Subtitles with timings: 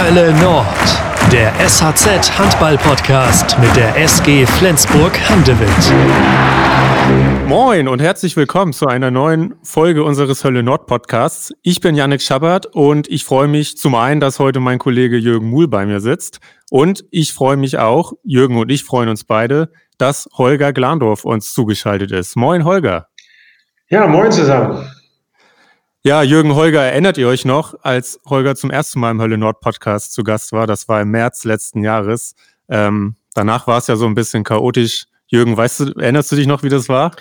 [0.00, 0.66] Hölle Nord,
[1.32, 5.68] der SHZ Handball Podcast mit der SG Flensburg Handewitt.
[7.48, 11.52] Moin und herzlich willkommen zu einer neuen Folge unseres Hölle Nord Podcasts.
[11.62, 15.50] Ich bin Yannick Schabert und ich freue mich zum einen, dass heute mein Kollege Jürgen
[15.50, 16.38] Muhl bei mir sitzt
[16.70, 21.52] und ich freue mich auch, Jürgen und ich freuen uns beide, dass Holger Glandorf uns
[21.52, 22.36] zugeschaltet ist.
[22.36, 23.08] Moin Holger.
[23.88, 24.88] Ja, moin zusammen.
[26.04, 29.60] Ja, Jürgen Holger, erinnert ihr euch noch, als Holger zum ersten Mal im Hölle Nord
[29.60, 30.68] Podcast zu Gast war?
[30.68, 32.36] Das war im März letzten Jahres.
[32.68, 35.06] Ähm, danach war es ja so ein bisschen chaotisch.
[35.26, 37.16] Jürgen, weißt du, erinnerst du dich noch, wie das war?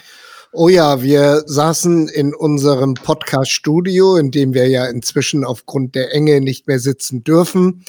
[0.54, 6.40] Oh ja, wir saßen in unserem Podcast-Studio, in dem wir ja inzwischen aufgrund der Enge
[6.40, 7.84] nicht mehr sitzen dürfen.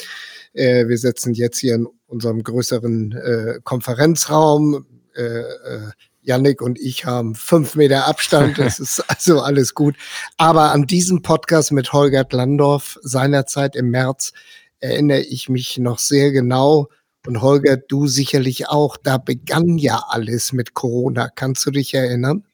[0.54, 4.86] Äh, wir sitzen jetzt hier in unserem größeren äh, Konferenzraum.
[5.14, 5.90] Äh, äh
[6.28, 8.58] Yannick und ich haben fünf Meter Abstand.
[8.58, 9.96] Das ist also alles gut.
[10.36, 14.32] Aber an diesem Podcast mit Holger Landorf seinerzeit im März
[14.80, 16.88] erinnere ich mich noch sehr genau.
[17.26, 18.96] Und Holger, du sicherlich auch.
[18.96, 21.28] Da begann ja alles mit Corona.
[21.34, 22.44] Kannst du dich erinnern?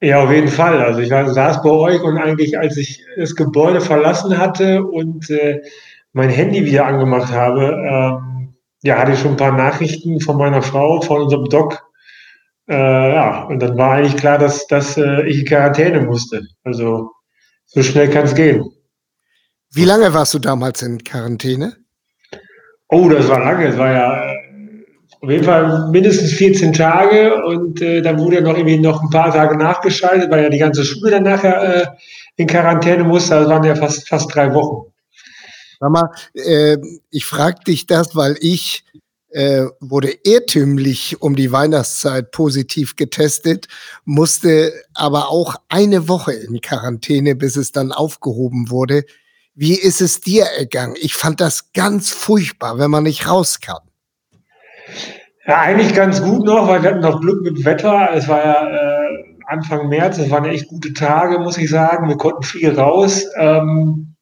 [0.00, 0.82] Ja, auf jeden Fall.
[0.82, 5.30] Also ich war, saß bei euch und eigentlich, als ich das Gebäude verlassen hatte und
[5.30, 5.62] äh,
[6.12, 10.60] mein Handy wieder angemacht habe, ähm, ja, hatte ich schon ein paar Nachrichten von meiner
[10.60, 11.82] Frau, von unserem Doc,
[12.68, 16.42] äh, ja, und dann war eigentlich klar, dass, dass äh, ich in Quarantäne musste.
[16.62, 17.10] Also
[17.66, 18.64] so schnell kann es gehen.
[19.72, 21.76] Wie lange warst du damals in Quarantäne?
[22.88, 23.66] Oh, das war lange.
[23.66, 24.84] Es war ja äh,
[25.20, 29.32] auf jeden Fall mindestens 14 Tage und äh, dann wurde noch irgendwie noch ein paar
[29.32, 31.86] Tage nachgeschaltet, weil ja die ganze Schule dann nachher äh,
[32.36, 33.34] in Quarantäne musste.
[33.34, 34.92] Das waren ja fast, fast drei Wochen.
[35.80, 36.78] Sag mal, äh,
[37.10, 38.83] ich frage dich das, weil ich
[39.34, 43.66] äh, wurde irrtümlich um die Weihnachtszeit positiv getestet,
[44.04, 49.04] musste aber auch eine Woche in Quarantäne, bis es dann aufgehoben wurde.
[49.56, 50.94] Wie ist es dir ergangen?
[51.00, 53.82] Ich fand das ganz furchtbar, wenn man nicht raus kann.
[55.46, 58.10] Ja, eigentlich ganz gut noch, weil wir hatten noch Glück mit Wetter.
[58.14, 62.08] Es war ja äh, Anfang März, es waren echt gute Tage, muss ich sagen.
[62.08, 63.24] Wir konnten viel raus.
[63.36, 64.13] Ähm,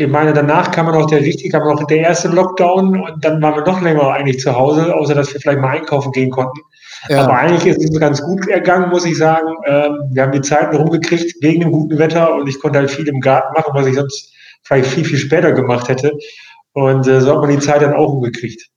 [0.00, 3.56] ich meine, danach kam noch der richtig, kam noch der erste Lockdown und dann waren
[3.56, 6.60] wir noch länger eigentlich zu Hause, außer dass wir vielleicht mal einkaufen gehen konnten.
[7.08, 7.24] Ja.
[7.24, 9.48] Aber eigentlich ist es ganz gut ergangen, muss ich sagen.
[9.66, 13.08] Ähm, wir haben die Zeiten rumgekriegt wegen dem guten Wetter und ich konnte halt viel
[13.08, 14.32] im Garten machen, was ich sonst
[14.62, 16.16] vielleicht viel, viel später gemacht hätte.
[16.74, 18.68] Und äh, so hat man die Zeit dann auch umgekriegt.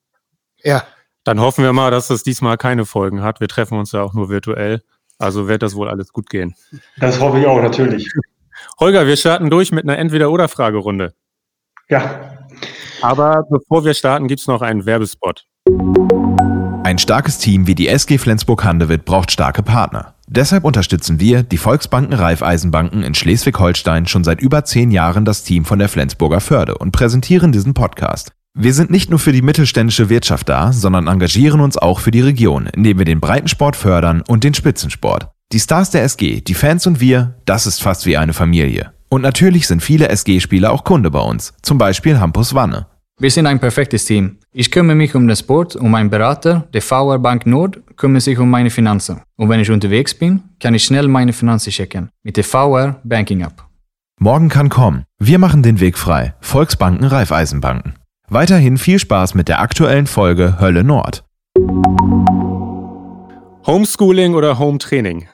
[0.64, 0.84] Ja.
[1.24, 3.42] Dann hoffen wir mal, dass das diesmal keine Folgen hat.
[3.42, 4.82] Wir treffen uns ja auch nur virtuell.
[5.20, 6.56] Also wird das wohl alles gut gehen.
[6.98, 8.12] Das hoffe ich auch, natürlich.
[8.80, 11.14] Holger, wir starten durch mit einer Entweder-Oder-Fragerunde.
[11.90, 12.38] Ja.
[13.02, 15.46] Aber bevor wir starten, gibt es noch einen Werbespot.
[16.84, 20.16] Ein starkes Team wie die SG Flensburg-Handewitt braucht starke Partner.
[20.28, 25.66] Deshalb unterstützen wir, die Volksbanken Raiffeisenbanken in Schleswig-Holstein, schon seit über zehn Jahren das Team
[25.66, 28.32] von der Flensburger Förde und präsentieren diesen Podcast.
[28.54, 32.22] Wir sind nicht nur für die mittelständische Wirtschaft da, sondern engagieren uns auch für die
[32.22, 35.30] Region, indem wir den Breitensport fördern und den Spitzensport.
[35.54, 38.94] Die Stars der SG, die Fans und wir, das ist fast wie eine Familie.
[39.10, 42.88] Und natürlich sind viele SG-Spieler auch Kunde bei uns, zum Beispiel Hampus Wanne.
[43.20, 44.38] Wir sind ein perfektes Team.
[44.54, 48.40] Ich kümmere mich um den Sport und mein Berater, der VR Bank Nord, kümmert sich
[48.40, 49.20] um meine Finanzen.
[49.36, 53.42] Und wenn ich unterwegs bin, kann ich schnell meine Finanzen checken mit der VR Banking
[53.42, 53.66] App.
[54.20, 55.04] Morgen kann kommen.
[55.20, 56.34] Wir machen den Weg frei.
[56.40, 57.96] Volksbanken, Raiffeisenbanken.
[58.30, 61.26] Weiterhin viel Spaß mit der aktuellen Folge Hölle Nord.
[63.68, 65.28] Homeschooling oder Hometraining?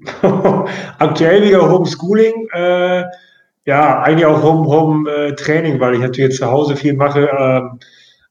[0.98, 2.48] Aktuell wieder Homeschooling.
[2.52, 3.04] Äh,
[3.66, 7.28] ja, eigentlich auch Home, Home äh, Training, weil ich natürlich jetzt zu Hause viel mache.
[7.28, 7.78] Ähm,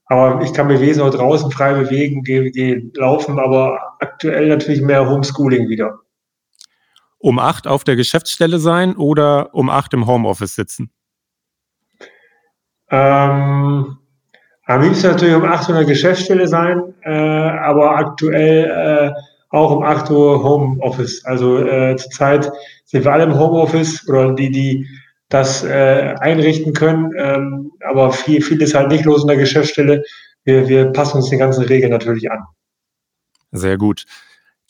[0.06, 4.82] aber ich kann mich wesentlich auch draußen frei bewegen, gehe geh laufen, aber aktuell natürlich
[4.82, 6.00] mehr Homeschooling wieder.
[7.18, 10.90] Um acht auf der Geschäftsstelle sein oder um acht im Homeoffice sitzen?
[12.90, 13.98] Ähm,
[14.64, 19.20] am liebsten natürlich um acht in der Geschäftsstelle sein, äh, aber aktuell äh,
[19.50, 21.24] auch um 8 Uhr Homeoffice.
[21.24, 22.50] Also äh, zurzeit
[22.84, 24.88] sind wir alle im Homeoffice oder die, die
[25.28, 27.12] das äh, einrichten können.
[27.16, 30.02] Ähm, aber viel, viel ist halt nicht los in der Geschäftsstelle.
[30.44, 32.44] Wir, wir passen uns den ganzen Regeln natürlich an.
[33.52, 34.06] Sehr gut.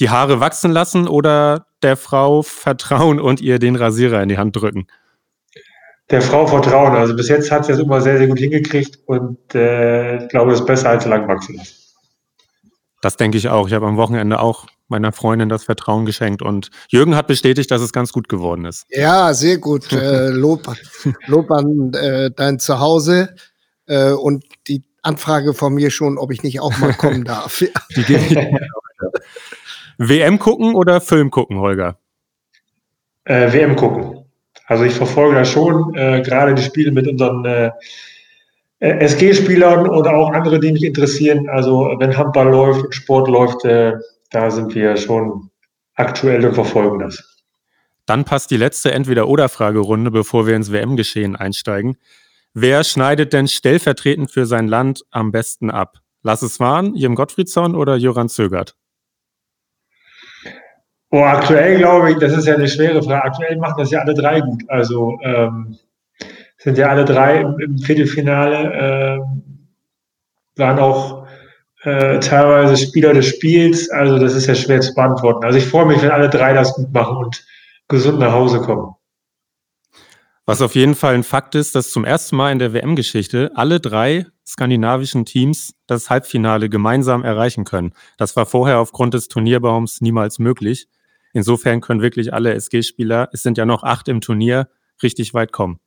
[0.00, 4.56] Die Haare wachsen lassen oder der Frau vertrauen und ihr den Rasierer in die Hand
[4.56, 4.87] drücken?
[6.11, 6.97] Der Frau vertrauen.
[6.97, 10.53] Also bis jetzt hat sie das immer sehr, sehr gut hingekriegt und äh, ich glaube,
[10.53, 11.80] es ist besser als lang wachsen lassen.
[13.00, 13.67] Das denke ich auch.
[13.67, 17.81] Ich habe am Wochenende auch meiner Freundin das Vertrauen geschenkt und Jürgen hat bestätigt, dass
[17.81, 18.87] es ganz gut geworden ist.
[18.91, 19.93] Ja, sehr gut.
[19.93, 20.67] äh, Lob,
[21.26, 23.35] Lob an äh, dein Zuhause
[23.87, 27.58] äh, und die Anfrage von mir schon, ob ich nicht auch mal kommen darf.
[27.97, 28.49] Die
[29.97, 31.99] WM gucken oder Film gucken, Holger?
[33.25, 34.25] Äh, WM gucken.
[34.67, 37.70] Also ich verfolge da schon äh, gerade die Spiele mit unseren äh
[38.81, 41.49] SG-Spielern oder auch andere, die mich interessieren.
[41.49, 43.93] Also wenn Handball läuft und Sport läuft, äh,
[44.31, 45.50] da sind wir schon
[45.94, 47.23] aktuell und verfolgen das.
[48.06, 51.97] Dann passt die letzte Entweder-Oder-Fragerunde, bevor wir ins WM-Geschehen einsteigen.
[52.55, 55.99] Wer schneidet denn stellvertretend für sein Land am besten ab?
[56.23, 58.75] Lass es waren, Jem Gottfriedson oder Joran Zögert?
[61.12, 63.25] Oh, aktuell glaube ich, das ist ja eine schwere Frage.
[63.25, 64.62] Aktuell machen das ja alle drei gut.
[64.69, 65.79] Also ähm,
[66.61, 69.19] sind ja alle drei im, Viertelfinale,
[70.57, 71.27] äh, waren auch
[71.83, 73.91] äh, teilweise Spieler des Spiels.
[73.91, 75.45] Also das ist ja schwer zu beantworten.
[75.45, 77.45] Also ich freue mich, wenn alle drei das gut machen und
[77.89, 78.95] gesund nach Hause kommen.
[80.45, 83.81] Was auf jeden Fall ein Fakt ist, dass zum ersten Mal in der WM-Geschichte alle
[83.81, 87.93] drei skandinavischen Teams das Halbfinale gemeinsam erreichen können.
[88.19, 90.89] Das war vorher aufgrund des Turnierbaums niemals möglich.
[91.33, 94.69] Insofern können wirklich alle SG-Spieler, es sind ja noch acht im Turnier,
[95.03, 95.79] richtig weit kommen.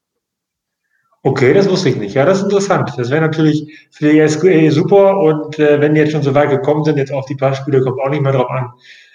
[1.25, 2.15] Okay, das wusste ich nicht.
[2.15, 2.91] Ja, das ist interessant.
[2.97, 5.17] Das wäre natürlich für die SGE super.
[5.19, 7.81] Und äh, wenn die jetzt schon so weit gekommen sind, jetzt auch die paar Spiele,
[7.81, 8.71] kommt auch nicht mehr drauf an.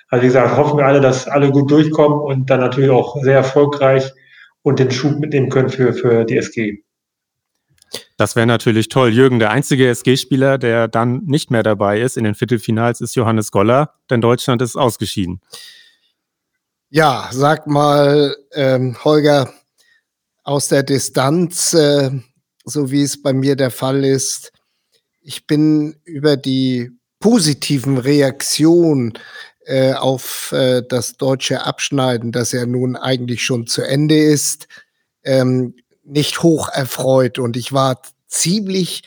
[0.09, 3.37] Also wie gesagt, hoffen wir alle, dass alle gut durchkommen und dann natürlich auch sehr
[3.37, 4.11] erfolgreich
[4.63, 6.83] und den Schub mitnehmen können für, für die SG.
[8.17, 9.11] Das wäre natürlich toll.
[9.11, 13.51] Jürgen, der einzige SG-Spieler, der dann nicht mehr dabei ist in den Viertelfinals, ist Johannes
[13.51, 15.41] Goller, denn Deutschland ist ausgeschieden.
[16.89, 19.53] Ja, sag mal, ähm, Holger,
[20.49, 22.11] aus der Distanz, äh,
[22.65, 24.50] so wie es bei mir der Fall ist,
[25.21, 26.91] ich bin über die
[27.21, 29.12] positiven Reaktionen
[29.67, 34.69] äh, auf äh, das deutsche Abschneiden, das ja nun eigentlich schon zu Ende ist,
[35.23, 37.39] ähm, nicht hoch erfreut.
[37.39, 39.03] Und ich war ziemlich,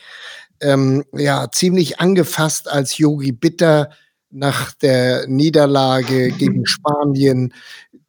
[0.60, 3.90] ähm, ja, ziemlich angefasst, als Yogi Bitter
[4.30, 7.52] nach der Niederlage gegen Spanien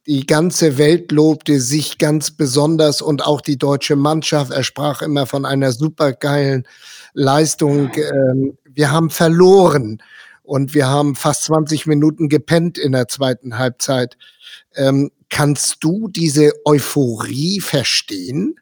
[0.06, 4.52] die ganze Welt lobte sich ganz besonders und auch die deutsche Mannschaft.
[4.52, 6.66] Er sprach immer von einer supergeilen
[7.14, 7.90] Leistung.
[7.96, 10.02] Ähm, wir haben verloren
[10.42, 14.18] und wir haben fast 20 Minuten gepennt in der zweiten Halbzeit.
[14.76, 18.56] Ähm, kannst du diese Euphorie verstehen?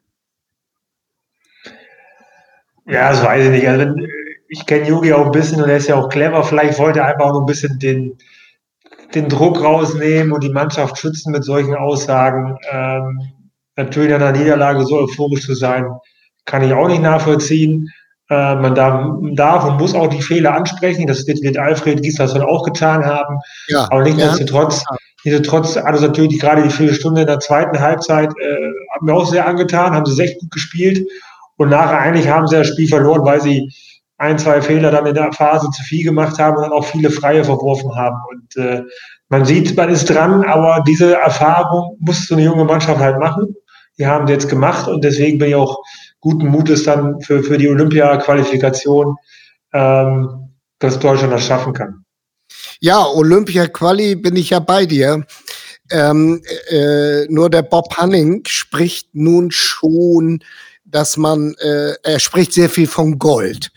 [2.86, 3.68] Ja, das weiß ich nicht.
[3.68, 3.94] Also,
[4.48, 6.44] ich kenne Yugi auch ein bisschen und er ist ja auch clever.
[6.44, 8.18] Vielleicht wollte er einfach auch noch ein bisschen den,
[9.14, 12.56] den Druck rausnehmen und die Mannschaft schützen mit solchen Aussagen.
[12.70, 13.20] Ähm,
[13.76, 15.86] natürlich nach einer Niederlage so euphorisch zu sein,
[16.44, 17.88] kann ich auch nicht nachvollziehen.
[18.30, 21.06] Äh, man darf, darf, und muss auch die Fehler ansprechen.
[21.06, 23.38] Das wird, wird Alfred Gislason auch getan haben.
[23.68, 24.96] Ja, Aber nichtsdestotrotz, ja.
[25.24, 29.46] nichtsdestotrotz also natürlich gerade die Viertelstunde in der zweiten Halbzeit äh, haben wir auch sehr
[29.46, 31.06] angetan, haben sie sehr gut gespielt.
[31.56, 33.70] Und nachher eigentlich haben sie das Spiel verloren, weil sie
[34.22, 37.10] ein, zwei Fehler dann in der Phase zu viel gemacht haben und dann auch viele
[37.10, 38.16] Freie verworfen haben.
[38.30, 38.82] Und äh,
[39.28, 43.56] man sieht, man ist dran, aber diese Erfahrung muss so eine junge Mannschaft halt machen.
[43.98, 45.76] Die haben sie jetzt gemacht und deswegen bin ich auch
[46.20, 49.16] guten Mutes dann für, für die Olympia-Qualifikation,
[49.72, 52.04] ähm, dass Deutschland das schaffen kann.
[52.78, 55.26] Ja, Olympia-Quali bin ich ja bei dir.
[55.90, 60.44] Ähm, äh, nur der Bob Hanning spricht nun schon,
[60.84, 63.72] dass man, äh, er spricht sehr viel von Gold.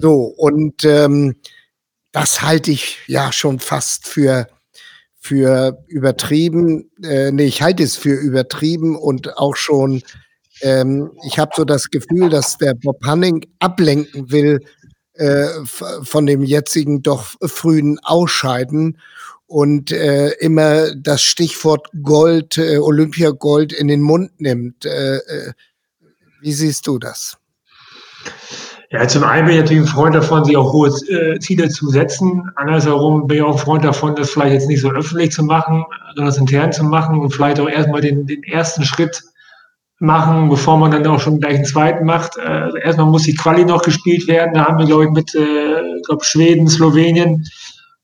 [0.00, 1.36] So, und ähm,
[2.12, 4.48] das halte ich ja schon fast für,
[5.20, 6.90] für übertrieben.
[7.02, 10.02] Äh, nee, ich halte es für übertrieben und auch schon
[10.62, 14.60] ähm, ich habe so das Gefühl, dass der Bob Hanning ablenken will
[15.14, 18.98] äh, von dem jetzigen doch frühen Ausscheiden
[19.46, 24.84] und äh, immer das Stichwort Gold, äh, Olympiagold in den Mund nimmt.
[24.84, 25.52] Äh, äh,
[26.40, 27.39] wie siehst du das?
[28.92, 31.88] Ja, zum einen bin ich natürlich ein Freund davon, sich auch hohe äh, Ziele zu
[31.90, 32.50] setzen.
[32.56, 35.84] Andersherum bin ich auch ein Freund davon, das vielleicht jetzt nicht so öffentlich zu machen,
[36.08, 39.22] sondern das intern zu machen und vielleicht auch erstmal den, den ersten Schritt
[40.00, 42.36] machen, bevor man dann auch schon gleich einen zweiten macht.
[42.36, 44.54] Äh, erstmal muss die Quali noch gespielt werden.
[44.54, 47.44] Da haben wir, glaube ich, mit äh, glaub Schweden, Slowenien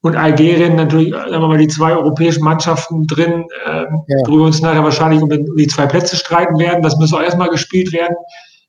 [0.03, 3.87] und Algerien natürlich, sagen wir mal, die zwei europäischen Mannschaften drin, äh, ja.
[4.27, 6.83] worüber wir uns nachher wahrscheinlich um die zwei Plätze streiten werden.
[6.83, 8.15] Das muss auch erstmal gespielt werden.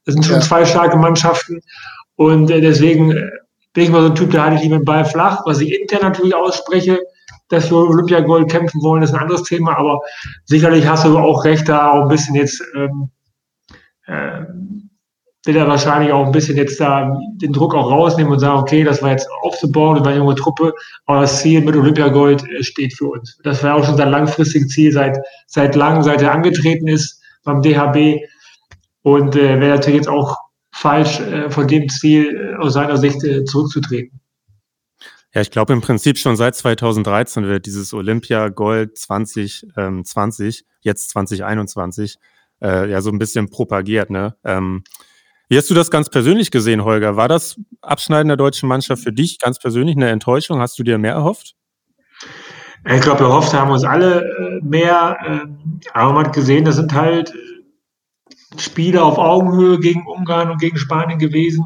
[0.05, 0.41] Das sind schon ja.
[0.41, 1.61] zwei starke Mannschaften.
[2.17, 3.29] Und äh, deswegen äh,
[3.73, 5.41] bin ich mal so ein Typ, der halte ich lieber den Ball flach.
[5.45, 6.99] Was ich intern natürlich ausspreche,
[7.49, 9.77] dass wir Olympiagold kämpfen wollen, ist ein anderes Thema.
[9.77, 10.01] Aber
[10.45, 13.09] sicherlich hast du auch recht, da auch ein bisschen jetzt ähm,
[14.07, 14.41] äh,
[15.45, 18.83] will er wahrscheinlich auch ein bisschen jetzt da den Druck auch rausnehmen und sagen, okay,
[18.83, 20.73] das war jetzt aufzubauen, das war eine junge Truppe,
[21.05, 23.39] aber das Ziel mit Olympiagold äh, steht für uns.
[23.43, 27.61] Das war auch schon sein langfristiges Ziel seit, seit langem, seit er angetreten ist beim
[27.61, 28.19] DHB
[29.03, 30.35] und äh, wäre natürlich jetzt auch
[30.77, 34.19] falsch, äh, von dem Ziel äh, aus seiner Sicht äh, zurückzutreten.
[35.33, 41.09] Ja, ich glaube im Prinzip schon seit 2013 wird dieses Olympia Gold 2020, ähm, jetzt
[41.09, 42.17] 2021,
[42.61, 44.09] äh, ja so ein bisschen propagiert.
[44.09, 44.35] Ne?
[44.43, 44.83] Ähm,
[45.49, 47.15] wie hast du das ganz persönlich gesehen, Holger?
[47.15, 50.59] War das Abschneiden der deutschen Mannschaft für dich ganz persönlich eine Enttäuschung?
[50.59, 51.55] Hast du dir mehr erhofft?
[52.89, 55.17] Ich glaube, erhofft haben uns alle mehr.
[55.25, 57.33] Ähm, aber man hat gesehen, das sind halt
[58.57, 61.65] Spiele auf Augenhöhe gegen Ungarn und gegen Spanien gewesen.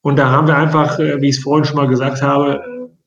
[0.00, 2.62] Und da haben wir einfach, äh, wie ich es vorhin schon mal gesagt habe,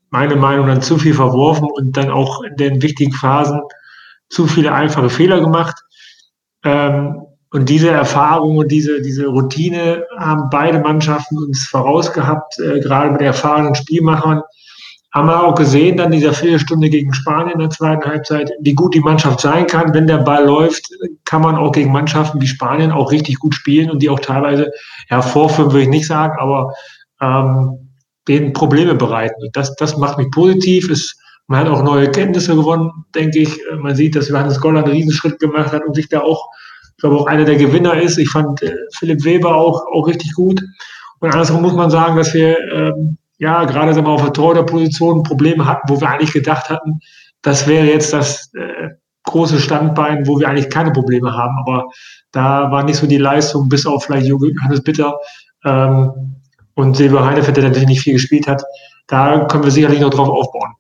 [0.10, 3.62] meine Meinung dann zu viel verworfen und dann auch in den wichtigen Phasen
[4.30, 5.76] zu viele einfache Fehler gemacht.
[6.64, 7.22] Ähm,
[7.52, 13.22] und diese Erfahrung und diese, diese Routine haben beide Mannschaften uns vorausgehabt, äh, gerade mit
[13.22, 14.42] erfahrenen Spielmachern.
[15.18, 18.94] Haben wir auch gesehen, dann dieser Viertelstunde gegen Spanien in der zweiten Halbzeit, wie gut
[18.94, 19.92] die Mannschaft sein kann.
[19.92, 20.92] Wenn der Ball läuft,
[21.26, 24.70] kann man auch gegen Mannschaften wie Spanien auch richtig gut spielen und die auch teilweise,
[25.10, 26.72] ja, vorführen würde ich nicht sagen, aber
[27.20, 27.90] ähm,
[28.28, 29.42] denen Probleme bereiten.
[29.42, 30.88] Und das, das macht mich positiv.
[30.88, 33.60] Es, man hat auch neue Kenntnisse gewonnen, denke ich.
[33.76, 36.46] Man sieht, dass Johannes Goller einen Riesenschritt gemacht hat und sich da auch
[36.92, 38.20] ich glaube auch einer der Gewinner ist.
[38.20, 40.62] Ich fand äh, Philipp Weber auch, auch richtig gut.
[41.18, 45.24] Und andersrum muss man sagen, dass wir ähm, ja gerade sagen wir, auf der Torhüterposition
[45.24, 47.00] Probleme hatten, wo wir eigentlich gedacht hatten,
[47.42, 48.90] das wäre jetzt das äh,
[49.24, 51.58] große Standbein, wo wir eigentlich keine Probleme haben.
[51.60, 51.86] Aber
[52.32, 55.18] da war nicht so die Leistung, bis auf vielleicht Johannes Bitter
[55.64, 56.42] ähm,
[56.74, 58.64] und Silber Heinefeld, der natürlich nicht viel gespielt hat.
[59.08, 60.74] Da können wir sicherlich noch drauf aufbauen.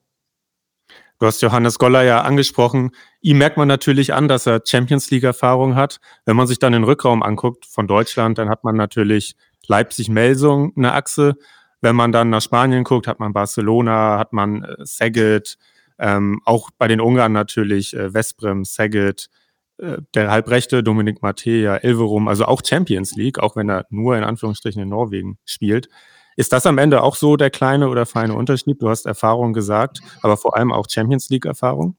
[1.19, 2.91] Du hast Johannes Goller ja angesprochen.
[3.21, 5.99] Ihm merkt man natürlich an, dass er Champions League-Erfahrung hat.
[6.25, 9.35] Wenn man sich dann den Rückraum anguckt von Deutschland, dann hat man natürlich
[9.65, 11.35] Leipzig-Melsung eine Achse.
[11.81, 15.57] Wenn man dann nach Spanien guckt, hat man Barcelona, hat man äh, Saget,
[15.99, 19.29] ähm, auch bei den Ungarn natürlich äh, Vesprem, Saget,
[19.77, 24.23] äh, der Halbrechte Dominik Mattea, Elverum, also auch Champions League, auch wenn er nur in
[24.23, 25.87] Anführungsstrichen in Norwegen spielt.
[26.35, 28.81] Ist das am Ende auch so der kleine oder feine Unterschied?
[28.81, 31.95] Du hast Erfahrung gesagt, aber vor allem auch Champions League-Erfahrung?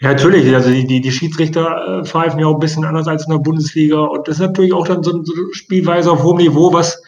[0.00, 0.54] Ja, natürlich.
[0.54, 3.38] Also die, die, die Schiedsrichter äh, pfeifen ja auch ein bisschen anders als in der
[3.38, 4.00] Bundesliga.
[4.00, 7.02] Und das ist natürlich auch dann so, so eine Spielweise auf hohem Niveau, was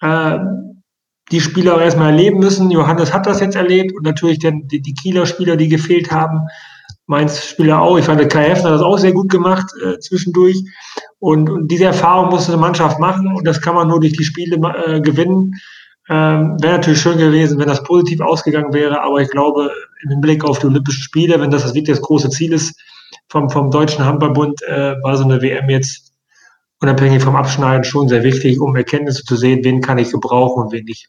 [0.00, 0.38] äh,
[1.32, 2.70] die Spieler erstmal erleben müssen.
[2.70, 6.42] Johannes hat das jetzt erlebt und natürlich dann die, die Kieler Spieler, die gefehlt haben.
[7.06, 7.98] Mainz Spieler auch.
[7.98, 10.62] Ich fand, Kai Heffner hat das auch sehr gut gemacht äh, zwischendurch.
[11.18, 14.24] Und, und diese Erfahrung muss eine Mannschaft machen und das kann man nur durch die
[14.24, 15.54] Spiele äh, gewinnen.
[16.08, 19.70] Ähm, wäre natürlich schön gewesen, wenn das positiv ausgegangen wäre, aber ich glaube,
[20.02, 22.78] im Hinblick auf die Olympischen Spiele, wenn das, das wirklich das große Ziel ist
[23.28, 26.12] vom, vom Deutschen Handballbund, äh, war so eine WM jetzt
[26.80, 30.72] unabhängig vom Abschneiden schon sehr wichtig, um Erkenntnisse zu sehen, wen kann ich gebrauchen und
[30.72, 31.08] wen nicht.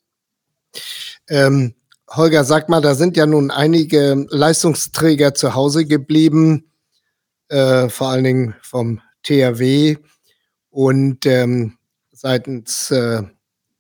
[1.28, 1.74] Ähm,
[2.10, 6.72] Holger, sag mal, da sind ja nun einige Leistungsträger zu Hause geblieben,
[7.50, 9.98] äh, vor allen Dingen vom THW
[10.70, 11.78] und ähm,
[12.12, 13.24] seitens äh,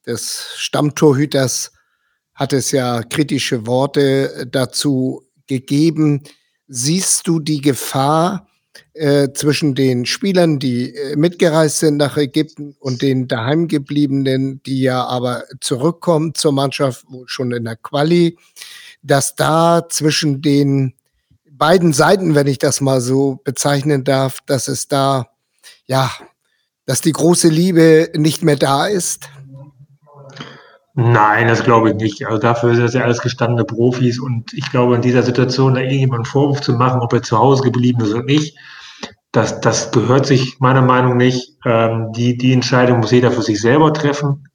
[0.05, 1.71] des Stammtorhüters
[2.33, 6.23] hat es ja kritische Worte dazu gegeben.
[6.67, 8.47] Siehst du die Gefahr
[8.93, 15.05] äh, zwischen den Spielern, die äh, mitgereist sind nach Ägypten und den daheimgebliebenen, die ja
[15.05, 18.37] aber zurückkommen zur Mannschaft, schon in der Quali,
[19.01, 20.93] dass da zwischen den
[21.51, 25.27] beiden Seiten, wenn ich das mal so bezeichnen darf, dass es da,
[25.85, 26.11] ja,
[26.85, 29.29] dass die große Liebe nicht mehr da ist?
[30.95, 32.25] Nein, das glaube ich nicht.
[32.25, 35.81] Also dafür sind das ja alles gestandene Profis und ich glaube, in dieser Situation da
[35.81, 38.55] irgendjemanden Vorwurf zu machen, ob er zu Hause geblieben ist oder nicht,
[39.33, 41.57] das, das gehört sich meiner Meinung nach nicht.
[41.65, 44.47] Ähm, die, die Entscheidung muss jeder für sich selber treffen.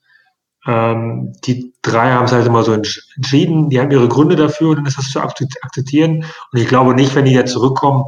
[0.66, 4.76] Ähm, die drei haben es halt immer so entschieden, die haben ihre Gründe dafür und
[4.76, 6.24] dann ist das zu akzeptieren.
[6.52, 8.04] Und ich glaube nicht, wenn die da zurückkommen,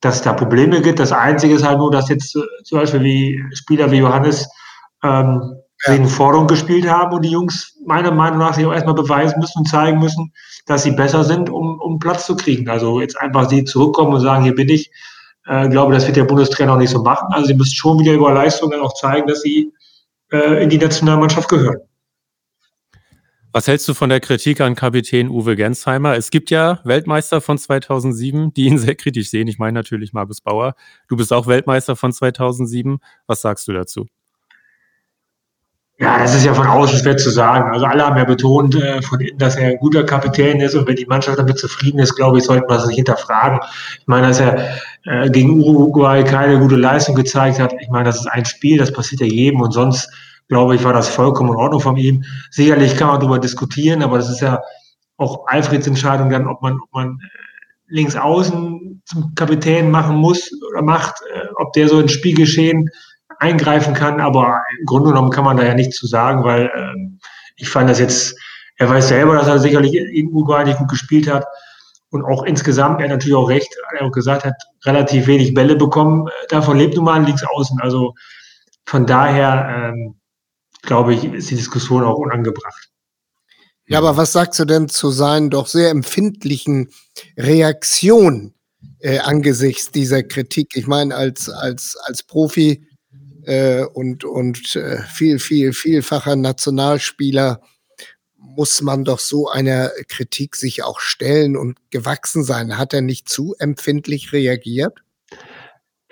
[0.00, 0.98] dass es da Probleme gibt.
[0.98, 4.48] Das Einzige ist halt nur, dass jetzt zum Beispiel wie Spieler wie Johannes
[5.02, 5.92] ähm, ja.
[5.92, 9.58] in Forderung gespielt haben und die Jungs meiner Meinung nach sich auch erstmal beweisen müssen
[9.58, 10.32] und zeigen müssen,
[10.66, 12.68] dass sie besser sind, um, um Platz zu kriegen.
[12.68, 14.90] Also jetzt einfach sie zurückkommen und sagen, hier bin ich.
[15.46, 17.28] Äh, glaube, das wird der Bundestrainer auch nicht so machen.
[17.32, 19.72] Also sie müssen schon wieder über Leistungen auch zeigen, dass sie
[20.32, 21.78] äh, in die Nationalmannschaft gehören.
[23.52, 26.16] Was hältst du von der Kritik an Kapitän Uwe Gensheimer?
[26.16, 29.46] Es gibt ja Weltmeister von 2007, die ihn sehr kritisch sehen.
[29.46, 30.74] Ich meine natürlich Markus Bauer.
[31.08, 32.98] Du bist auch Weltmeister von 2007.
[33.28, 34.06] Was sagst du dazu?
[35.98, 37.72] Ja, das ist ja von außen schwer zu sagen.
[37.72, 40.88] Also alle haben ja betont, äh, von innen, dass er ein guter Kapitän ist und
[40.88, 43.60] wenn die Mannschaft damit zufrieden ist, glaube ich, sollte man sich hinterfragen.
[44.00, 44.74] Ich meine, dass er
[45.04, 47.72] äh, gegen Uruguay keine gute Leistung gezeigt hat.
[47.80, 50.10] Ich meine, das ist ein Spiel, das passiert ja jedem und sonst,
[50.48, 52.24] glaube ich, war das vollkommen in Ordnung von ihm.
[52.50, 54.60] Sicherlich kann man darüber diskutieren, aber das ist ja
[55.16, 57.28] auch Alfreds Entscheidung dann, ob man, ob man äh,
[57.86, 62.90] links außen zum Kapitän machen muss oder macht, äh, ob der so ins Spielgeschehen
[63.44, 67.18] eingreifen kann, aber im Grunde genommen kann man da ja nichts zu sagen, weil ähm,
[67.56, 68.36] ich fand das jetzt,
[68.76, 71.44] er weiß selber, dass er sicherlich in Uruguay nicht gut gespielt hat
[72.10, 75.76] Und auch insgesamt, er hat natürlich auch recht, er hat gesagt, hat relativ wenig Bälle
[75.76, 76.28] bekommen.
[76.48, 77.80] Davon lebt nun mal links außen.
[77.80, 78.14] Also
[78.86, 80.14] von daher ähm,
[80.82, 82.90] glaube ich, ist die Diskussion auch unangebracht.
[83.86, 86.88] Ja, aber was sagst du denn zu seinen doch sehr empfindlichen
[87.36, 88.54] Reaktionen
[89.00, 90.70] äh, angesichts dieser Kritik?
[90.74, 92.86] Ich meine, als, als, als Profi
[93.46, 97.60] äh, und, und äh, viel, viel, vielfacher Nationalspieler
[98.36, 102.78] muss man doch so einer Kritik sich auch stellen und gewachsen sein.
[102.78, 104.98] Hat er nicht zu empfindlich reagiert?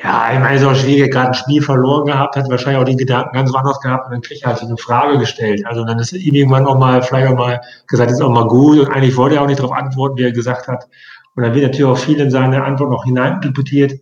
[0.03, 3.35] Ja, ich meine, auch schwierig, gerade ein Spiel verloren gehabt, hat wahrscheinlich auch die Gedanken
[3.35, 5.65] ganz anders gehabt und dann kriegt er halt eine Frage gestellt.
[5.65, 8.81] Also dann ist ihm irgendwann auch mal, vielleicht auch mal gesagt, ist auch mal gut
[8.81, 10.89] und eigentlich wollte er auch nicht darauf antworten, wie er gesagt hat.
[11.37, 14.01] Und dann wird natürlich auch viel in seine Antwort noch hineininterpretiert.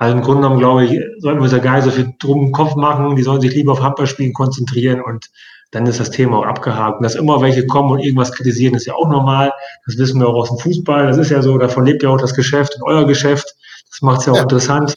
[0.00, 2.46] Also im Grunde genommen, glaube ich, sollten wir uns ja gar nicht so viel drum
[2.46, 3.16] im Kopf machen.
[3.16, 5.26] Die sollen sich lieber auf Handballspielen konzentrieren und
[5.72, 6.96] dann ist das Thema auch abgehakt.
[6.96, 9.52] Und dass immer welche kommen und irgendwas kritisieren, ist ja auch normal.
[9.84, 11.06] Das wissen wir auch aus dem Fußball.
[11.06, 13.54] Das ist ja so, davon lebt ja auch das Geschäft und euer Geschäft.
[13.90, 14.42] Das macht es ja auch ja.
[14.44, 14.94] interessant.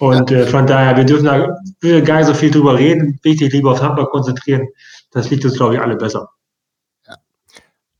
[0.00, 3.20] Und äh, von daher, wir dürfen da gar nicht so viel drüber reden.
[3.22, 4.66] Wichtig, lieber auf Handball konzentrieren.
[5.12, 6.30] Das liegt uns, glaube ich, alle besser.
[7.06, 7.14] Ja.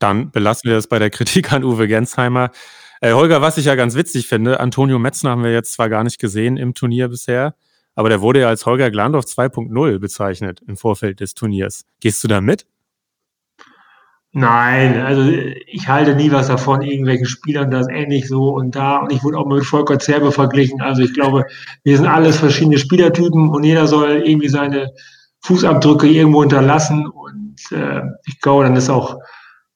[0.00, 2.50] Dann belassen wir das bei der Kritik an Uwe Gensheimer.
[3.02, 6.04] Äh, Holger, was ich ja ganz witzig finde, Antonio Metzner haben wir jetzt zwar gar
[6.04, 7.56] nicht gesehen im Turnier bisher,
[7.96, 11.84] aber der wurde ja als Holger Glandorf 2.0 bezeichnet im Vorfeld des Turniers.
[11.98, 12.64] Gehst du da mit?
[14.30, 15.28] Nein, also
[15.66, 18.98] ich halte nie was davon, irgendwelchen Spielern das ähnlich so und da.
[18.98, 20.80] Und ich wurde auch mit Volker Zerbe verglichen.
[20.80, 21.44] Also ich glaube,
[21.82, 24.92] wir sind alles verschiedene Spielertypen und jeder soll irgendwie seine
[25.40, 27.08] Fußabdrücke irgendwo hinterlassen.
[27.08, 29.18] Und äh, ich glaube, dann ist auch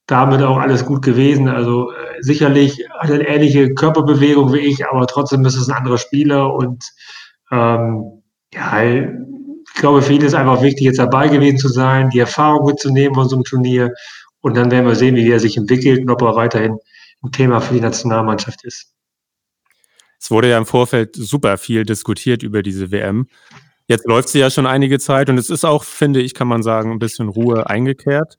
[0.06, 1.48] damit auch alles gut gewesen.
[1.48, 5.76] Also äh, sicherlich hat er eine ähnliche Körperbewegung wie ich, aber trotzdem ist es ein
[5.76, 6.54] anderer Spieler.
[6.54, 6.84] Und
[7.50, 8.22] ähm,
[8.54, 12.66] ja, ich glaube, für ihn ist einfach wichtig, jetzt dabei gewesen zu sein, die Erfahrung
[12.66, 13.92] mitzunehmen von so einem Turnier
[14.40, 16.78] und dann werden wir sehen, wie er sich entwickelt und ob er weiterhin
[17.22, 18.92] ein Thema für die Nationalmannschaft ist.
[20.20, 23.26] Es wurde ja im Vorfeld super viel diskutiert über diese WM.
[23.88, 26.62] Jetzt läuft sie ja schon einige Zeit und es ist auch, finde ich, kann man
[26.62, 28.38] sagen, ein bisschen Ruhe eingekehrt.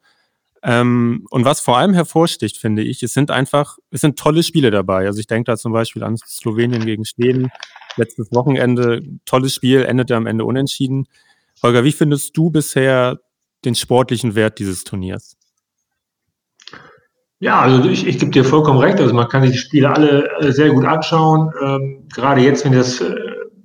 [0.64, 4.72] Ähm, und was vor allem hervorsticht, finde ich, es sind einfach, es sind tolle Spiele
[4.72, 5.06] dabei.
[5.06, 7.50] Also ich denke da zum Beispiel an Slowenien gegen Schweden.
[7.96, 11.08] Letztes Wochenende, tolles Spiel, endete am Ende unentschieden.
[11.64, 13.20] Holger, wie findest du bisher
[13.66, 15.38] den sportlichen Wert dieses Turniers?
[17.40, 19.00] Ja, also ich, ich gebe dir vollkommen recht.
[19.00, 21.52] Also man kann sich die Spiele alle äh, sehr gut anschauen.
[21.62, 23.16] Ähm, gerade jetzt, wenn das äh,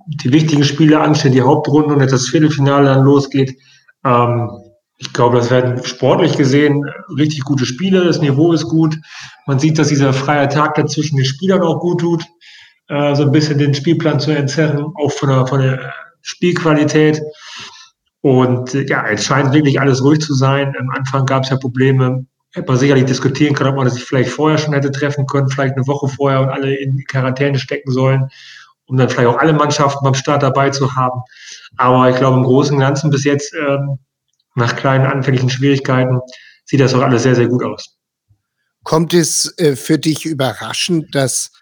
[0.06, 3.56] die wichtigen Spiele anstehen, die Hauptrunde und jetzt das Viertelfinale dann losgeht.
[4.04, 4.50] Ähm,
[5.02, 6.84] ich glaube, das werden sportlich gesehen
[7.18, 8.04] richtig gute Spiele.
[8.04, 8.96] Das Niveau ist gut.
[9.46, 12.24] Man sieht, dass dieser freie Tag dazwischen den Spielern auch gut tut,
[12.86, 17.20] äh, so ein bisschen den Spielplan zu entzerren, auch von der, von der Spielqualität.
[18.20, 20.72] Und äh, ja, es scheint wirklich alles ruhig zu sein.
[20.78, 24.30] Am Anfang gab es ja Probleme hätte man sicherlich diskutieren können, ob man sich vielleicht
[24.30, 28.28] vorher schon hätte treffen können, vielleicht eine Woche vorher und alle in Quarantäne stecken sollen,
[28.84, 31.22] um dann vielleicht auch alle Mannschaften beim Start dabei zu haben.
[31.78, 33.98] Aber ich glaube, im Großen und Ganzen bis jetzt, ähm,
[34.54, 36.20] nach kleinen anfänglichen Schwierigkeiten,
[36.64, 37.96] sieht das auch alles sehr, sehr gut aus.
[38.84, 41.52] Kommt es äh, für dich überraschend, dass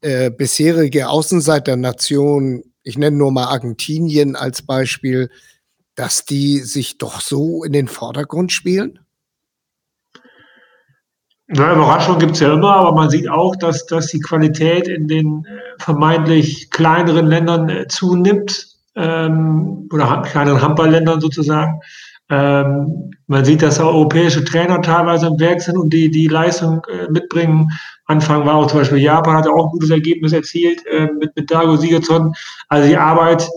[0.00, 5.30] äh, bisherige Außenseiter-Nationen, ich nenne nur mal Argentinien als Beispiel,
[5.94, 9.00] dass die sich doch so in den Vordergrund spielen?
[11.48, 15.06] Na, Überraschung gibt es ja immer, aber man sieht auch, dass, dass die Qualität in
[15.06, 21.80] den äh, vermeintlich kleineren Ländern äh, zunimmt ähm, oder kleineren Handballländern sozusagen.
[22.28, 27.10] Ähm, man sieht, dass europäische Trainer teilweise im Werk sind und die die Leistung äh,
[27.10, 27.70] mitbringen.
[28.06, 31.50] Anfang war auch zum Beispiel Japan, hat auch ein gutes Ergebnis erzielt äh, mit, mit
[31.50, 32.34] Dago Siegerson.
[32.68, 33.48] Also die Arbeit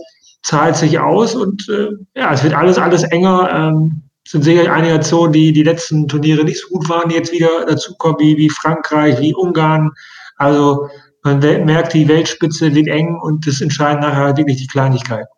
[0.42, 3.50] zahlt sich aus und äh, ja, es wird alles, alles enger.
[3.52, 7.32] Ähm, sind sicher einige Nationen, die die letzten Turniere nicht so gut waren, die jetzt
[7.32, 9.90] wieder dazukommen, wie, wie Frankreich, wie Ungarn.
[10.36, 10.88] Also
[11.24, 15.28] man merkt, die Weltspitze wird eng und das entscheiden nachher wirklich die Kleinigkeiten.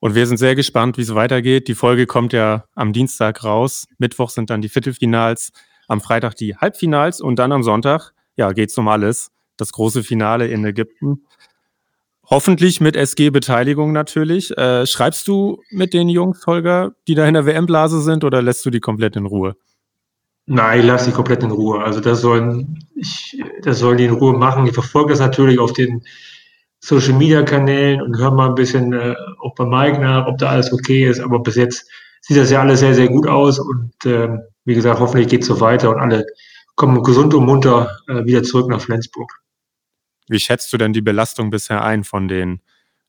[0.00, 1.68] Und wir sind sehr gespannt, wie es weitergeht.
[1.68, 3.86] Die Folge kommt ja am Dienstag raus.
[3.98, 5.52] Mittwoch sind dann die Viertelfinals,
[5.88, 9.30] am Freitag die Halbfinals und dann am Sonntag, ja, geht's um alles.
[9.58, 11.26] Das große Finale in Ägypten.
[12.24, 14.56] Hoffentlich mit SG-Beteiligung natürlich.
[14.56, 18.64] Äh, schreibst du mit den Jungs, Holger, die da in der WM-Blase sind, oder lässt
[18.64, 19.56] du die komplett in Ruhe?
[20.46, 21.82] Nein, ich lasse die komplett in Ruhe.
[21.82, 24.66] Also das sollen, ich, das sollen die in Ruhe machen.
[24.66, 26.02] Ich verfolge das natürlich auf den
[26.80, 30.48] Social Media Kanälen und höre mal ein bisschen äh, auch bei Mike nach, ob da
[30.48, 31.20] alles okay ist.
[31.20, 31.86] Aber bis jetzt
[32.22, 33.58] sieht das ja alles sehr, sehr gut aus.
[33.58, 34.28] Und äh,
[34.64, 36.24] wie gesagt, hoffentlich geht es so weiter und alle
[36.76, 39.30] kommen gesund und munter äh, wieder zurück nach Flensburg.
[40.28, 42.60] Wie schätzt du denn die Belastung bisher ein von den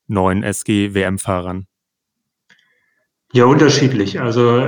[0.07, 1.67] neuen SG-WM-Fahrern?
[3.31, 4.19] Ja, unterschiedlich.
[4.19, 4.67] Also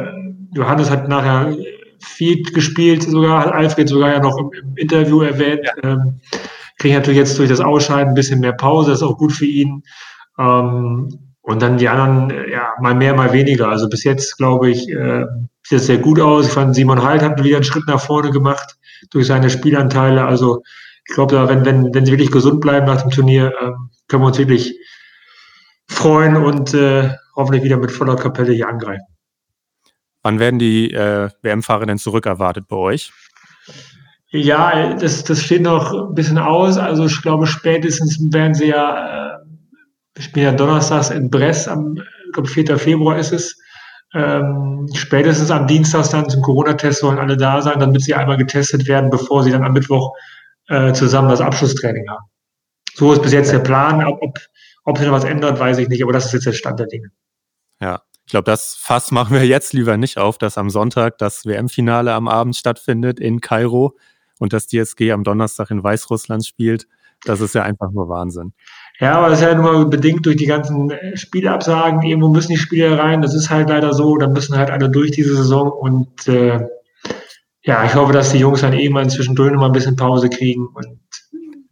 [0.54, 1.58] Johannes hat nachher
[2.00, 5.62] viel gespielt, sogar hat Alfred sogar ja noch im, im Interview erwähnt.
[5.66, 5.92] Ja.
[5.92, 6.22] Ähm,
[6.84, 9.46] kriegt natürlich jetzt durch das Ausscheiden ein bisschen mehr Pause, das ist auch gut für
[9.46, 9.84] ihn.
[10.38, 13.70] Ähm, und dann die anderen, ja, mal mehr, mal weniger.
[13.70, 15.26] Also bis jetzt, glaube ich, äh,
[15.64, 16.48] sieht es sehr gut aus.
[16.48, 18.78] Ich fand, Simon Halt hat wieder einen Schritt nach vorne gemacht
[19.12, 20.26] durch seine Spielanteile.
[20.26, 20.62] Also
[21.08, 23.72] ich glaube, wenn, wenn, wenn sie wirklich gesund bleiben nach dem Turnier, äh,
[24.10, 24.78] können wir uns wirklich
[25.88, 29.06] freuen und äh, hoffentlich wieder mit voller Kapelle hier angreifen.
[30.22, 33.12] Wann werden die äh, WM-Fahrer denn zurückerwartet bei euch?
[34.34, 36.78] Ja, das, das steht noch ein bisschen aus.
[36.78, 39.40] Also ich glaube, spätestens werden sie ja, äh,
[40.18, 42.80] ich bin ja donnerstags in Brest, am ich glaube 4.
[42.80, 43.56] Februar ist es.
[44.16, 48.88] Ähm, spätestens am Dienstag dann zum Corona-Test sollen alle da sein, damit sie einmal getestet
[48.88, 50.16] werden, bevor sie dann am Mittwoch
[50.68, 52.26] äh, zusammen das Abschlusstraining haben.
[52.96, 54.04] So ist bis jetzt der Plan.
[54.04, 54.40] Ob,
[54.84, 56.88] ob sich noch was ändert, weiß ich nicht, aber das ist jetzt der Stand der
[56.88, 57.10] Dinge.
[57.80, 61.46] Ja, ich glaube, das Fass machen wir jetzt lieber nicht auf, dass am Sonntag das
[61.46, 63.96] WM-Finale am Abend stattfindet in Kairo
[64.40, 66.88] und das DSG am Donnerstag in Weißrussland spielt.
[67.26, 68.54] Das ist ja einfach nur Wahnsinn.
[69.00, 72.02] Ja, aber das ist ja nur bedingt durch die ganzen äh, Spielabsagen.
[72.02, 73.22] Irgendwo müssen die Spieler rein.
[73.22, 74.18] Das ist halt leider so.
[74.18, 75.72] Da müssen halt alle durch diese Saison.
[75.72, 76.68] Und äh,
[77.64, 80.68] ja, ich hoffe, dass die Jungs dann eben zwischendurch noch mal ein bisschen Pause kriegen.
[80.68, 81.00] Und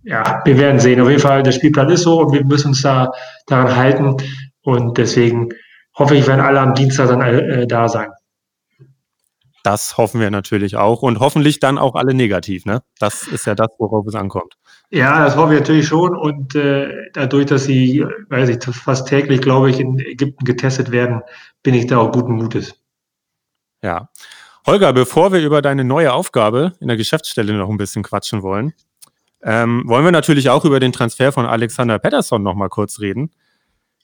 [0.04, 1.02] ja, wir werden sehen.
[1.02, 3.12] Auf jeden Fall, der Spielplan ist so und wir müssen uns da
[3.48, 4.16] daran halten.
[4.64, 5.50] Und deswegen
[5.96, 8.10] hoffe ich, werden alle am Dienstag dann äh, da sein.
[9.64, 12.66] Das hoffen wir natürlich auch und hoffentlich dann auch alle negativ.
[12.66, 12.82] Ne?
[13.00, 14.56] Das ist ja das, worauf es ankommt.
[14.90, 16.16] Ja, das hoffen wir natürlich schon.
[16.16, 21.22] Und äh, dadurch, dass sie, weiß ich, fast täglich, glaube ich, in Ägypten getestet werden,
[21.64, 22.76] bin ich da auch guten Mutes.
[23.84, 24.10] Ja.
[24.66, 28.74] Holger, bevor wir über deine neue Aufgabe in der Geschäftsstelle noch ein bisschen quatschen wollen,
[29.44, 33.32] ähm, wollen wir natürlich auch über den Transfer von Alexander Pettersson noch mal kurz reden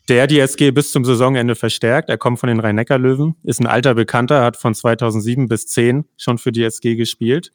[0.10, 2.10] der die SG bis zum Saisonende verstärkt.
[2.10, 6.38] Er kommt von den Rhein-Neckar-Löwen, ist ein alter Bekannter, hat von 2007 bis 10 schon
[6.38, 7.52] für die SG gespielt.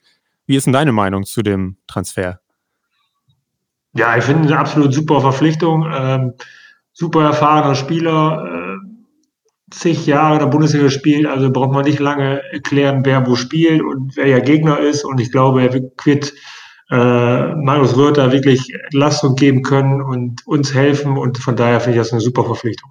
[0.46, 2.40] Wie ist denn deine Meinung zu dem Transfer?
[3.94, 5.86] Ja, ich finde eine absolut super Verpflichtung.
[5.94, 6.34] Ähm,
[6.92, 8.72] super erfahrener Spieler, äh,
[9.70, 13.82] zig Jahre in der Bundesliga gespielt, also braucht man nicht lange erklären, wer wo spielt
[13.82, 15.04] und wer ja Gegner ist.
[15.04, 15.96] Und ich glaube, er wird
[16.92, 21.16] äh, Marius Röther wirklich Entlastung geben können und uns helfen.
[21.16, 22.90] Und von daher finde ich das eine super Verpflichtung.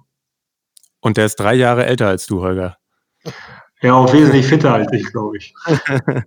[1.00, 2.76] Und der ist drei Jahre älter als du, Holger.
[3.80, 5.54] Ja, auch wesentlich fitter als ich, glaube ich.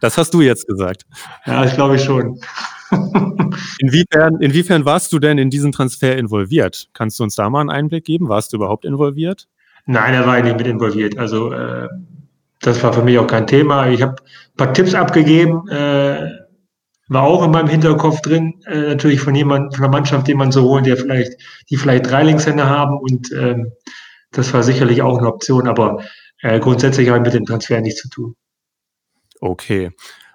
[0.00, 1.06] das hast du jetzt gesagt.
[1.46, 2.38] Ja, das glaube ich schon.
[3.78, 6.88] inwiefern, inwiefern warst du denn in diesen Transfer involviert?
[6.92, 8.28] Kannst du uns da mal einen Einblick geben?
[8.28, 9.48] Warst du überhaupt involviert?
[9.86, 11.16] Nein, da war ich nicht mit involviert.
[11.16, 11.88] Also äh,
[12.60, 13.88] das war für mich auch kein Thema.
[13.88, 15.68] Ich habe ein paar Tipps abgegeben.
[15.68, 16.45] Äh,
[17.08, 20.52] war auch in meinem Hinterkopf drin, äh, natürlich von jemand, von einer Mannschaft, den man
[20.52, 21.32] so holen, der vielleicht,
[21.70, 23.72] die vielleicht drei Linkshänder haben und ähm,
[24.32, 26.02] das war sicherlich auch eine Option, aber
[26.42, 28.36] äh, grundsätzlich habe ich mit dem Transfer nichts zu tun.
[29.40, 29.92] Okay.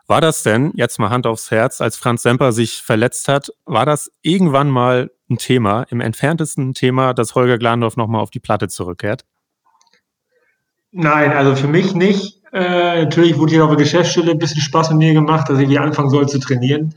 [0.08, 3.86] War das denn, jetzt mal Hand aufs Herz, als Franz Semper sich verletzt hat, war
[3.86, 8.68] das irgendwann mal ein Thema, im entferntesten Thema, dass Holger Glandorf nochmal auf die Platte
[8.68, 9.24] zurückkehrt?
[10.92, 12.42] Nein, also für mich nicht.
[12.52, 15.70] Äh, natürlich wurde hier auf der Geschäftsstelle ein bisschen Spaß mit mir gemacht, dass ich
[15.70, 16.94] wieder anfangen soll zu trainieren.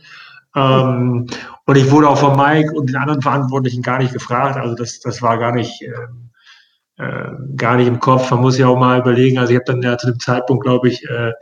[0.56, 1.26] Ähm,
[1.66, 4.56] und ich wurde auch von Mike und den anderen Verantwortlichen gar nicht gefragt.
[4.56, 8.30] Also das, das war gar nicht, äh, äh, gar nicht im Kopf.
[8.30, 9.38] Man muss ja auch mal überlegen.
[9.38, 11.32] Also ich habe dann ja zu dem Zeitpunkt, glaube ich, äh,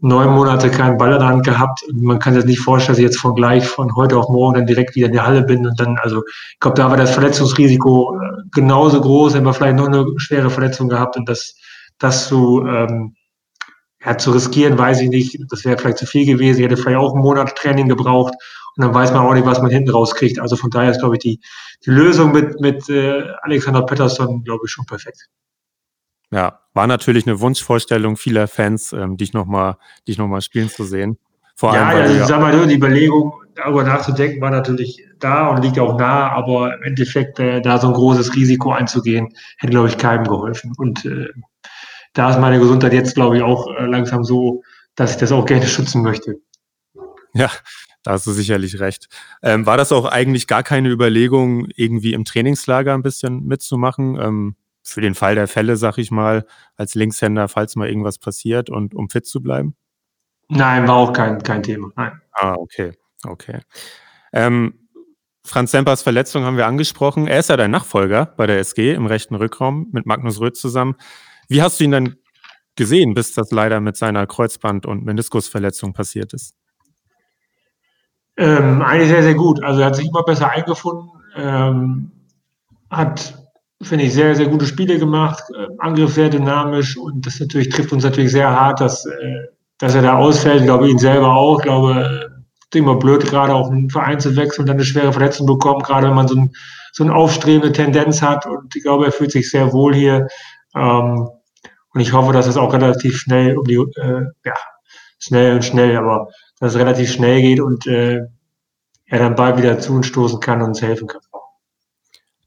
[0.00, 1.80] neun Monate keinen Ball in der Hand gehabt.
[1.92, 4.66] Man kann sich nicht vorstellen, dass ich jetzt von gleich von heute auf morgen dann
[4.66, 8.16] direkt wieder in der Halle bin und dann, also ich glaube, da war das Verletzungsrisiko
[8.16, 11.54] äh, genauso groß, hätten wir vielleicht noch eine schwere Verletzung gehabt und das,
[12.00, 13.14] das zu ähm,
[14.04, 15.38] ja, zu riskieren, weiß ich nicht.
[15.50, 16.58] Das wäre vielleicht zu viel gewesen.
[16.58, 18.34] Ich hätte vielleicht auch einen Monat Training gebraucht
[18.76, 20.38] und dann weiß man auch nicht, was man hinten rauskriegt.
[20.38, 21.40] Also von daher ist, glaube ich, die,
[21.84, 25.28] die Lösung mit, mit äh, Alexander Pettersson, glaube ich, schon perfekt.
[26.32, 30.84] Ja, war natürlich eine Wunschvorstellung vieler Fans, ähm, dich nochmal dich noch mal spielen zu
[30.84, 31.18] sehen.
[31.56, 35.62] Vor ja, allem, also, ja, sag mal, die Überlegung, darüber nachzudenken, war natürlich da und
[35.62, 39.88] liegt auch nah, aber im Endeffekt äh, da so ein großes Risiko einzugehen, hätte, glaube
[39.88, 40.72] ich, keinem geholfen.
[40.78, 41.28] Und äh,
[42.20, 44.62] da ist meine Gesundheit jetzt, glaube ich, auch äh, langsam so,
[44.94, 46.36] dass ich das auch gerne schützen möchte.
[47.32, 47.50] Ja,
[48.02, 49.08] da hast du sicherlich recht.
[49.42, 54.20] Ähm, war das auch eigentlich gar keine Überlegung, irgendwie im Trainingslager ein bisschen mitzumachen?
[54.20, 56.44] Ähm, für den Fall der Fälle, sag ich mal,
[56.76, 59.74] als Linkshänder, falls mal irgendwas passiert und um fit zu bleiben?
[60.50, 61.90] Nein, war auch kein, kein Thema.
[61.96, 62.20] Nein.
[62.32, 62.92] Ah, okay.
[63.24, 63.60] Okay.
[64.34, 64.74] Ähm,
[65.42, 67.28] Franz Sempers Verletzung haben wir angesprochen.
[67.28, 70.96] Er ist ja dein Nachfolger bei der SG im rechten Rückraum mit Magnus Röth zusammen.
[71.50, 72.14] Wie hast du ihn dann
[72.76, 76.54] gesehen, bis das leider mit seiner Kreuzband- und Meniskusverletzung passiert ist?
[78.36, 79.60] Ähm, eigentlich sehr, sehr gut.
[79.64, 82.12] Also er hat sich immer besser eingefunden, ähm,
[82.88, 83.36] hat,
[83.82, 87.92] finde ich, sehr, sehr gute Spiele gemacht, äh, Angriff sehr dynamisch und das natürlich trifft
[87.92, 90.60] uns natürlich sehr hart, dass, äh, dass er da ausfällt.
[90.60, 91.58] Ich glaube, ihn selber auch.
[91.58, 95.12] Ich glaube, ist immer blöd, gerade auch einen Verein zu wechseln und dann eine schwere
[95.12, 96.52] Verletzung bekommen, gerade wenn man so, ein,
[96.92, 98.46] so eine aufstrebende Tendenz hat.
[98.46, 100.28] Und ich glaube, er fühlt sich sehr wohl hier.
[100.76, 101.28] Ähm,
[101.92, 104.54] und ich hoffe, dass es auch relativ schnell um die, äh, ja,
[105.18, 108.20] schnell und schnell, aber dass es relativ schnell geht und äh,
[109.06, 111.20] er dann bald wieder zu uns stoßen kann und uns helfen kann.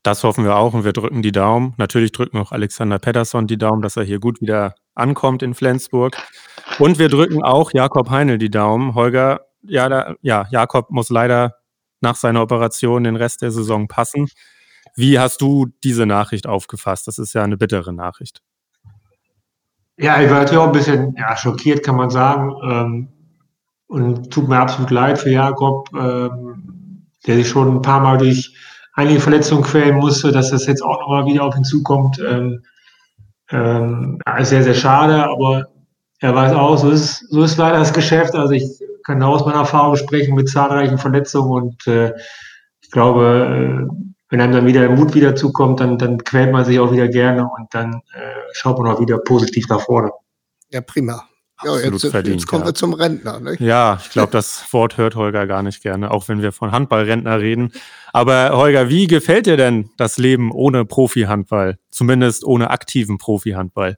[0.02, 1.74] Das hoffen wir auch und wir drücken die Daumen.
[1.78, 6.18] Natürlich drücken auch Alexander Pedersen die Daumen, dass er hier gut wieder ankommt in Flensburg.
[6.78, 8.96] Und wir drücken auch Jakob Heinel die Daumen.
[8.96, 11.56] Holger, ja, da, ja, Jakob muss leider
[12.02, 14.28] nach seiner Operation den Rest der Saison passen.
[14.96, 17.08] Wie hast du diese Nachricht aufgefasst?
[17.08, 18.42] Das ist ja eine bittere Nachricht.
[19.98, 22.54] Ja, ich war natürlich auch ein bisschen ja, schockiert, kann man sagen.
[22.64, 23.10] Ähm,
[23.88, 28.56] und tut mir absolut leid für Jakob, ähm, der sich schon ein paar Mal durch
[28.94, 32.20] einige Verletzungen quälen musste, dass das jetzt auch nochmal wieder auf ihn zukommt.
[32.20, 32.64] Ähm,
[33.52, 35.68] ähm, sehr, sehr schade, aber
[36.20, 38.34] er weiß auch, so ist, so ist leider das Geschäft.
[38.34, 38.66] Also ich
[39.06, 42.14] kann aus meiner Erfahrung sprechen mit zahlreichen Verletzungen und äh,
[42.82, 46.66] ich glaube, äh, wenn einem dann wieder der Mut wieder zukommt, dann, dann quält man
[46.66, 48.20] sich auch wieder gerne und dann äh,
[48.54, 50.10] schaut man auch wieder positiv nach vorne.
[50.72, 51.26] Ja, prima.
[51.64, 52.70] Ja, jetzt, verdient, jetzt kommen ja.
[52.70, 53.40] wir zum Rentner.
[53.40, 53.62] Nicht?
[53.62, 57.42] Ja, ich glaube, das Wort hört Holger gar nicht gerne, auch wenn wir von Handballrentner
[57.42, 57.74] reden.
[58.12, 61.78] Aber Holger, wie gefällt dir denn das Leben ohne Profi-Handball?
[61.92, 63.98] Zumindest ohne aktiven Profi-Handball?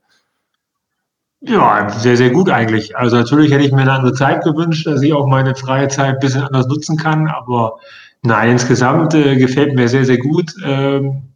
[1.47, 2.97] Ja, sehr, sehr gut eigentlich.
[2.97, 6.15] Also natürlich hätte ich mir eine andere Zeit gewünscht, dass ich auch meine freie Zeit
[6.15, 7.27] ein bisschen anders nutzen kann.
[7.27, 7.77] Aber
[8.23, 10.53] nein, insgesamt äh, gefällt mir sehr, sehr gut.
[10.65, 11.35] Ähm,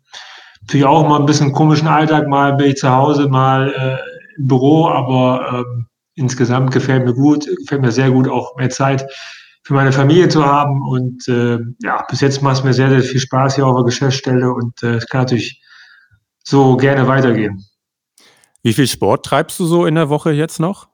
[0.61, 2.27] natürlich auch mal ein bisschen komischen Alltag.
[2.27, 7.45] Mal bin ich zu Hause, mal äh, im Büro, aber ähm, insgesamt gefällt mir gut,
[7.45, 9.05] gefällt mir sehr gut, auch mehr Zeit
[9.63, 10.81] für meine Familie zu haben.
[10.81, 13.85] Und äh, ja, bis jetzt macht es mir sehr, sehr viel Spaß hier auf der
[13.85, 15.61] Geschäftsstelle und äh, es kann natürlich
[16.43, 17.63] so gerne weitergehen.
[18.63, 20.89] Wie viel Sport treibst du so in der Woche jetzt noch?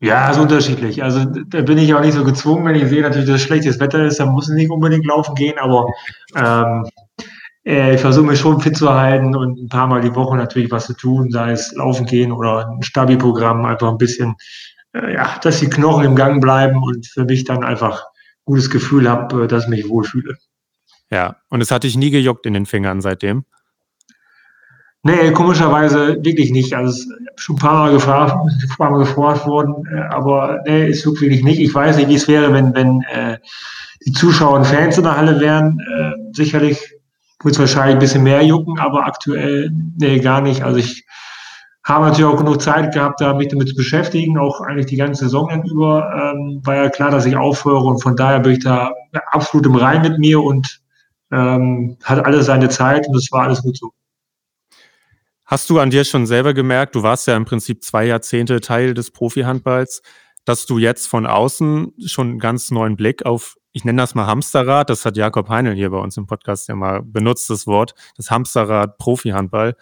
[0.00, 1.02] Ja, ist unterschiedlich.
[1.02, 4.04] Also da bin ich auch nicht so gezwungen, wenn ich sehe natürlich, dass schlechtes Wetter
[4.04, 5.86] ist, dann muss ich nicht unbedingt laufen gehen, aber
[6.34, 6.84] ähm,
[7.64, 10.70] äh, ich versuche mich schon fit zu halten und ein paar Mal die Woche natürlich
[10.70, 14.36] was zu tun, sei es laufen gehen oder ein Stabi-Programm, einfach ein bisschen,
[14.92, 18.04] äh, ja, dass die Knochen im Gang bleiben und für mich dann einfach
[18.44, 20.36] gutes Gefühl habe, äh, dass ich mich wohlfühle.
[21.10, 23.44] Ja, und es hat dich nie gejuckt in den Fingern seitdem?
[25.06, 26.74] Nee, komischerweise wirklich nicht.
[26.74, 30.58] Also es ist schon ein paar Mal gefragt, ein paar Mal gefragt worden, äh, aber
[30.66, 31.60] nee, ist wirklich nicht.
[31.60, 33.38] Ich weiß nicht, wie es wäre, wenn, wenn äh,
[34.04, 35.78] die Zuschauer und Fans in der Halle wären.
[35.78, 36.80] Äh, sicherlich
[37.40, 40.64] wird es wahrscheinlich ein bisschen mehr jucken, aber aktuell nee, gar nicht.
[40.64, 41.06] Also ich
[41.84, 45.26] habe natürlich auch genug Zeit gehabt, da mich damit zu beschäftigen, auch eigentlich die ganze
[45.26, 46.34] Saison über.
[46.34, 48.90] Ähm, war ja klar, dass ich aufhöre und von daher bin ich da
[49.30, 50.80] absolut im Rein mit mir und
[51.30, 53.92] ähm, hat alles seine Zeit und es war alles gut so.
[55.46, 58.94] Hast du an dir schon selber gemerkt, du warst ja im Prinzip zwei Jahrzehnte Teil
[58.94, 60.02] des Profi-Handballs,
[60.44, 64.26] dass du jetzt von außen schon einen ganz neuen Blick auf, ich nenne das mal
[64.26, 67.94] Hamsterrad, das hat Jakob Heinel hier bei uns im Podcast ja mal benutzt, das Wort,
[68.16, 69.76] das Hamsterrad Profi-Handball.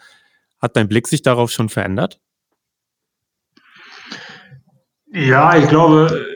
[0.61, 2.21] Hat dein Blick sich darauf schon verändert?
[5.07, 6.27] Ja, ich glaube,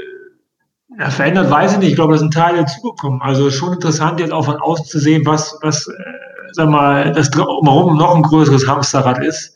[0.98, 1.88] ja, verändert weiß ich nicht.
[1.90, 3.20] Ich glaube, da sind Teile dazugekommen.
[3.20, 7.30] Also schon interessant, jetzt auch von außen zu sehen, was, was äh, sag mal, das
[7.30, 9.54] drumherum noch ein größeres Hamsterrad ist,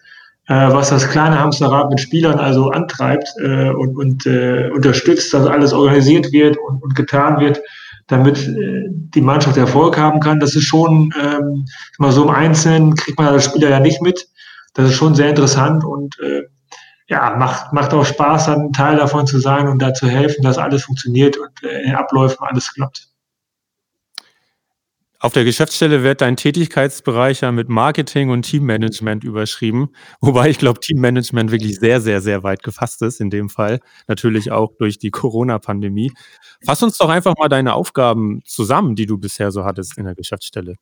[0.48, 5.46] äh, was das kleine Hamsterrad mit Spielern also antreibt äh, und, und äh, unterstützt, dass
[5.46, 7.60] alles organisiert wird und, und getan wird,
[8.08, 10.40] damit äh, die Mannschaft Erfolg haben kann.
[10.40, 11.64] Das ist schon, ähm,
[11.98, 14.26] mal so im Einzelnen kriegt man als Spieler ja nicht mit.
[14.74, 16.42] Das ist schon sehr interessant und äh,
[17.08, 20.56] ja, macht, macht auch Spaß, dann Teil davon zu sein und da zu helfen, dass
[20.56, 23.11] alles funktioniert und äh, in den Abläufen alles klappt.
[25.22, 30.80] Auf der Geschäftsstelle wird dein Tätigkeitsbereich ja mit Marketing und Teammanagement überschrieben, wobei ich glaube,
[30.80, 33.78] Teammanagement wirklich sehr, sehr, sehr weit gefasst ist in dem Fall.
[34.08, 36.10] Natürlich auch durch die Corona-Pandemie.
[36.66, 40.16] Fass uns doch einfach mal deine Aufgaben zusammen, die du bisher so hattest in der
[40.16, 40.74] Geschäftsstelle.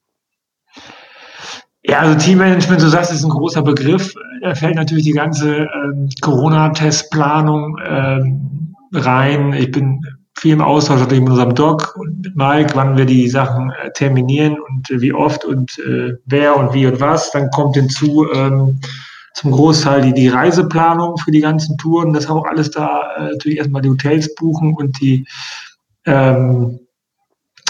[1.83, 4.14] Ja, also Teammanagement, du sagst, ist ein großer Begriff.
[4.40, 9.53] Da fällt natürlich die ganze ähm, Corona-Testplanung ähm, rein.
[9.53, 10.00] Ich bin
[10.37, 13.90] viel im Austausch natürlich mit unserem Doc und mit Mike, wann wir die Sachen äh,
[13.93, 17.31] terminieren und äh, wie oft und äh, wer und wie und was.
[17.31, 18.81] Dann kommt hinzu ähm,
[19.35, 22.12] zum Großteil die, die Reiseplanung für die ganzen Touren.
[22.12, 25.27] Das auch alles da äh, natürlich erstmal die Hotels buchen und die
[26.07, 26.81] ähm,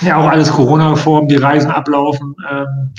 [0.03, 2.35] ja auch alles Corona-Form, die Reisen ablaufen.
[2.51, 2.93] Ähm,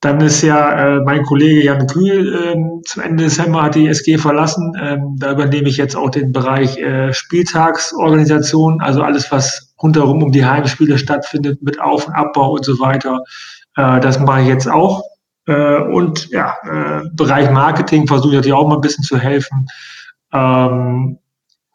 [0.00, 4.16] dann ist ja äh, mein Kollege Jan Kühl äh, zum Ende Dezember hat die SG
[4.16, 4.72] verlassen.
[4.80, 10.32] Ähm, da übernehme ich jetzt auch den Bereich äh, Spieltagsorganisation, also alles, was rundherum um
[10.32, 13.22] die Heimspiele stattfindet, mit Auf- und Abbau und so weiter.
[13.76, 15.02] Äh, das mache ich jetzt auch.
[15.46, 19.66] Äh, und ja, äh, Bereich Marketing versuche ich natürlich auch mal ein bisschen zu helfen.
[20.32, 21.18] Ähm,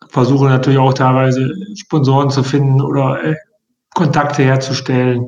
[0.09, 3.35] versuche natürlich auch teilweise Sponsoren zu finden oder äh,
[3.93, 5.27] Kontakte herzustellen.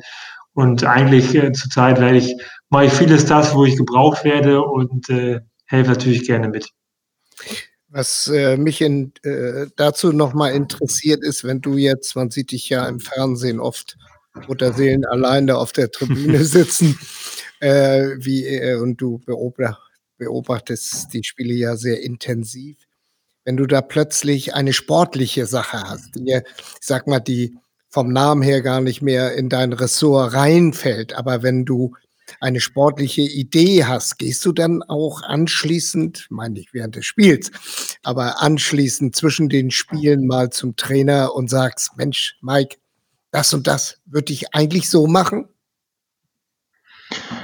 [0.53, 2.33] Und eigentlich äh, zurzeit werde ich,
[2.69, 6.69] mache ich vieles das, wo ich gebraucht werde und äh, helfe natürlich gerne mit.
[7.89, 12.67] Was äh, mich in, äh, dazu nochmal interessiert ist, wenn du jetzt, man sieht dich
[12.69, 13.97] ja im Fernsehen oft
[14.47, 16.99] Mutterseelen allein da auf der Tribüne sitzen,
[17.59, 19.81] äh, wie, äh, und du beobacht,
[20.17, 22.77] beobachtest die Spiele ja sehr intensiv.
[23.45, 27.55] Wenn du da plötzlich eine sportliche Sache hast, die, ich sag mal, die
[27.89, 31.95] vom Namen her gar nicht mehr in dein Ressort reinfällt, aber wenn du
[32.39, 37.51] eine sportliche Idee hast, gehst du dann auch anschließend, meine ich während des Spiels,
[38.03, 42.77] aber anschließend zwischen den Spielen mal zum Trainer und sagst, Mensch, Mike,
[43.31, 45.47] das und das würde ich eigentlich so machen?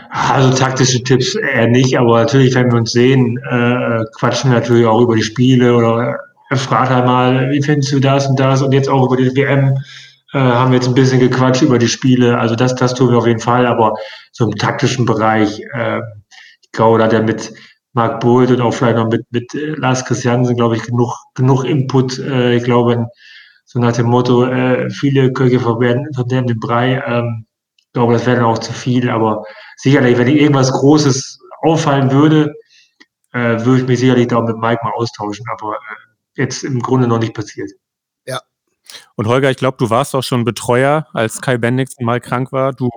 [0.09, 4.85] Also taktische Tipps eher nicht, aber natürlich, wenn wir uns sehen, äh, quatschen wir natürlich
[4.85, 6.19] auch über die Spiele oder
[6.49, 9.35] er fragt halt mal, wie findest du das und das und jetzt auch über die
[9.35, 9.77] WM
[10.33, 12.39] äh, haben wir jetzt ein bisschen gequatscht über die Spiele.
[12.39, 13.95] Also das, das tun wir auf jeden Fall, aber
[14.31, 15.99] so im taktischen Bereich, äh,
[16.61, 17.53] ich glaube, da hat er mit
[17.93, 21.63] Marc Bolt und auch vielleicht noch mit, mit äh, Lars Christiansen, glaube ich, genug, genug
[21.63, 22.17] Input.
[22.17, 23.07] Äh, ich glaube,
[23.65, 27.01] so nach dem Motto, äh, viele Köche verwerten den Brei.
[27.05, 27.45] Ähm,
[27.77, 29.43] ich glaube, das wäre dann auch zu viel, aber
[29.77, 32.55] sicherlich, wenn irgendwas Großes auffallen würde,
[33.33, 37.07] äh, würde ich mich sicherlich da mit Mike mal austauschen, aber äh, jetzt im Grunde
[37.07, 37.69] noch nicht passiert.
[39.15, 42.73] Und Holger, ich glaube, du warst auch schon Betreuer, als Kai Bendix mal krank war.
[42.73, 42.89] Du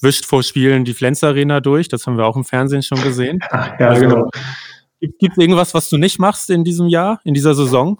[0.00, 3.40] wischt vor Spielen die Flens Arena durch, das haben wir auch im Fernsehen schon gesehen.
[3.52, 4.30] ja, also, genau.
[5.00, 7.98] Gibt es irgendwas, was du nicht machst in diesem Jahr, in dieser Saison?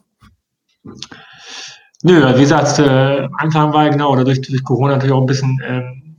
[2.03, 5.61] Nö, wie gesagt, äh, Anfang war genau, oder durch, durch Corona natürlich auch ein bisschen
[5.67, 6.17] ähm,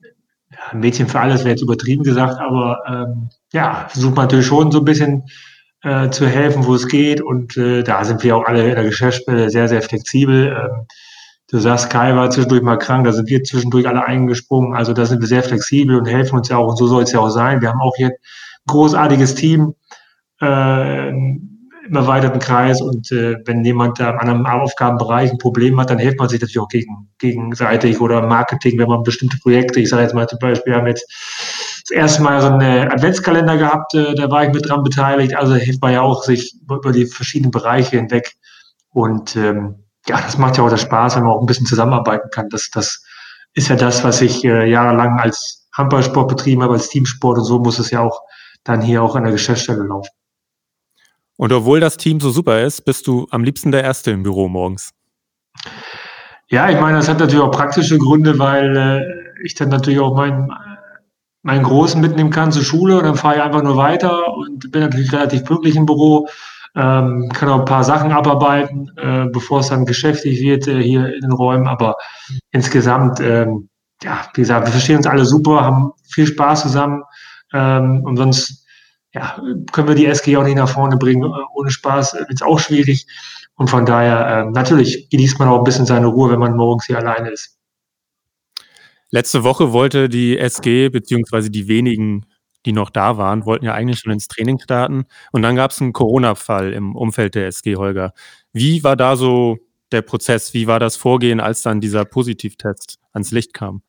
[0.52, 4.72] ja, Mädchen für alles, wäre jetzt übertrieben gesagt, aber ähm, ja, versucht man natürlich schon
[4.72, 5.24] so ein bisschen
[5.84, 7.22] äh, zu helfen, wo es geht.
[7.22, 10.48] Und äh, da sind wir auch alle in der Geschäftsstelle sehr, sehr flexibel.
[10.48, 10.88] Ähm,
[11.50, 14.76] du sagst, Kai war zwischendurch mal krank, da sind wir zwischendurch alle eingesprungen.
[14.76, 16.68] Also da sind wir sehr flexibel und helfen uns ja auch.
[16.68, 17.62] Und so soll es ja auch sein.
[17.62, 18.14] Wir haben auch hier ein
[18.68, 19.74] großartiges Team.
[20.42, 21.12] Äh,
[21.88, 26.00] im erweiterten Kreis und äh, wenn jemand da an einem Aufgabenbereich ein Problem hat, dann
[26.00, 30.04] hilft man sich natürlich auch gegen, gegenseitig oder Marketing, wenn man bestimmte Projekte, ich sage
[30.04, 31.06] jetzt mal zum Beispiel, wir haben jetzt
[31.88, 35.56] das erste Mal so einen Adventskalender gehabt, äh, da war ich mit dran beteiligt, also
[35.56, 38.34] hilft man ja auch sich über die verschiedenen Bereiche hinweg
[38.90, 39.76] und ähm,
[40.10, 42.50] ja, das macht ja auch das Spaß, wenn man auch ein bisschen zusammenarbeiten kann.
[42.50, 43.04] Das, das
[43.54, 47.60] ist ja das, was ich äh, jahrelang als Handballsport betrieben habe, als Teamsport und so
[47.60, 48.22] muss es ja auch
[48.64, 50.10] dann hier auch an der Geschäftsstelle laufen.
[51.38, 54.48] Und obwohl das Team so super ist, bist du am liebsten der Erste im Büro
[54.48, 54.92] morgens.
[56.50, 60.16] Ja, ich meine, das hat natürlich auch praktische Gründe, weil äh, ich dann natürlich auch
[60.16, 60.52] meinen,
[61.44, 64.82] meinen Großen mitnehmen kann zur Schule und dann fahre ich einfach nur weiter und bin
[64.82, 66.28] natürlich relativ pünktlich im Büro,
[66.76, 71.14] ähm, kann auch ein paar Sachen abarbeiten, äh, bevor es dann geschäftig wird äh, hier
[71.14, 71.68] in den Räumen.
[71.68, 71.96] Aber
[72.52, 73.70] insgesamt, ähm,
[74.04, 77.04] ja, wie gesagt, wir verstehen uns alle super, haben viel Spaß zusammen
[77.54, 78.66] ähm, und sonst
[79.14, 81.24] ja, können wir die SG auch nicht nach vorne bringen.
[81.24, 83.08] Äh, ohne Spaß wird es auch schwierig.
[83.56, 86.86] Und von daher, äh, natürlich genießt man auch ein bisschen seine Ruhe, wenn man morgens
[86.86, 87.58] hier alleine ist.
[89.10, 92.26] Letzte Woche wollte die SG, beziehungsweise die wenigen,
[92.68, 95.06] die noch da waren, wollten ja eigentlich schon ins Training starten.
[95.32, 98.14] Und dann gab es einen Corona-Fall im Umfeld der SG, Holger.
[98.54, 99.58] Wie war da so
[99.92, 100.54] der Prozess?
[100.54, 103.82] Wie war das Vorgehen, als dann dieser Positivtest ans Licht kam?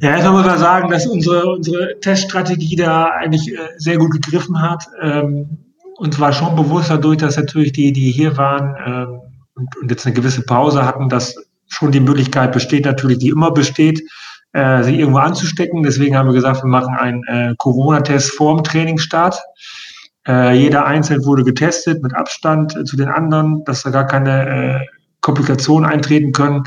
[0.00, 4.60] Ja, erstmal muss man sagen, dass unsere, unsere Teststrategie da eigentlich äh, sehr gut gegriffen
[4.60, 4.86] hat.
[5.00, 9.20] Ähm, uns war schon bewusst dadurch, dass natürlich die, die hier waren ähm,
[9.54, 11.34] und, und, jetzt eine gewisse Pause hatten, dass
[11.66, 14.02] schon die Möglichkeit besteht, natürlich, die immer besteht,
[14.56, 15.82] äh, sich irgendwo anzustecken.
[15.82, 19.38] Deswegen haben wir gesagt, wir machen einen äh, Corona-Test vorm Trainingsstart.
[20.26, 24.48] Äh, jeder einzeln wurde getestet mit Abstand äh, zu den anderen, dass da gar keine
[24.48, 24.86] äh,
[25.20, 26.64] Komplikationen eintreten können.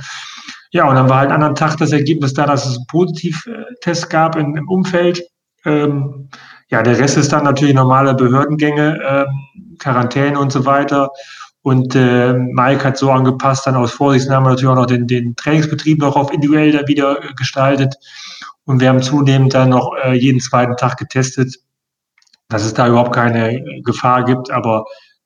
[0.72, 4.10] Ja, und dann war halt einen anderen Tag das Ergebnis da, dass es einen Positivtest
[4.12, 5.24] gab im, im Umfeld.
[5.66, 6.30] Ähm,
[6.70, 11.10] ja, der Rest ist dann natürlich normale Behördengänge, ähm, Quarantäne und so weiter.
[11.62, 16.00] Und äh, Mike hat so angepasst, dann aus Vorsichtsnahme natürlich auch noch den, den Trainingsbetrieb
[16.00, 17.96] noch auf individuell da wieder äh, gestaltet.
[18.66, 21.58] Und wir haben zunehmend dann noch äh, jeden zweiten Tag getestet,
[22.48, 24.52] dass es da überhaupt keine Gefahr gibt.
[24.52, 24.86] Aber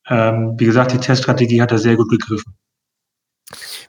[0.09, 2.55] ähm, wie gesagt, die Teststrategie hat er sehr gut begriffen.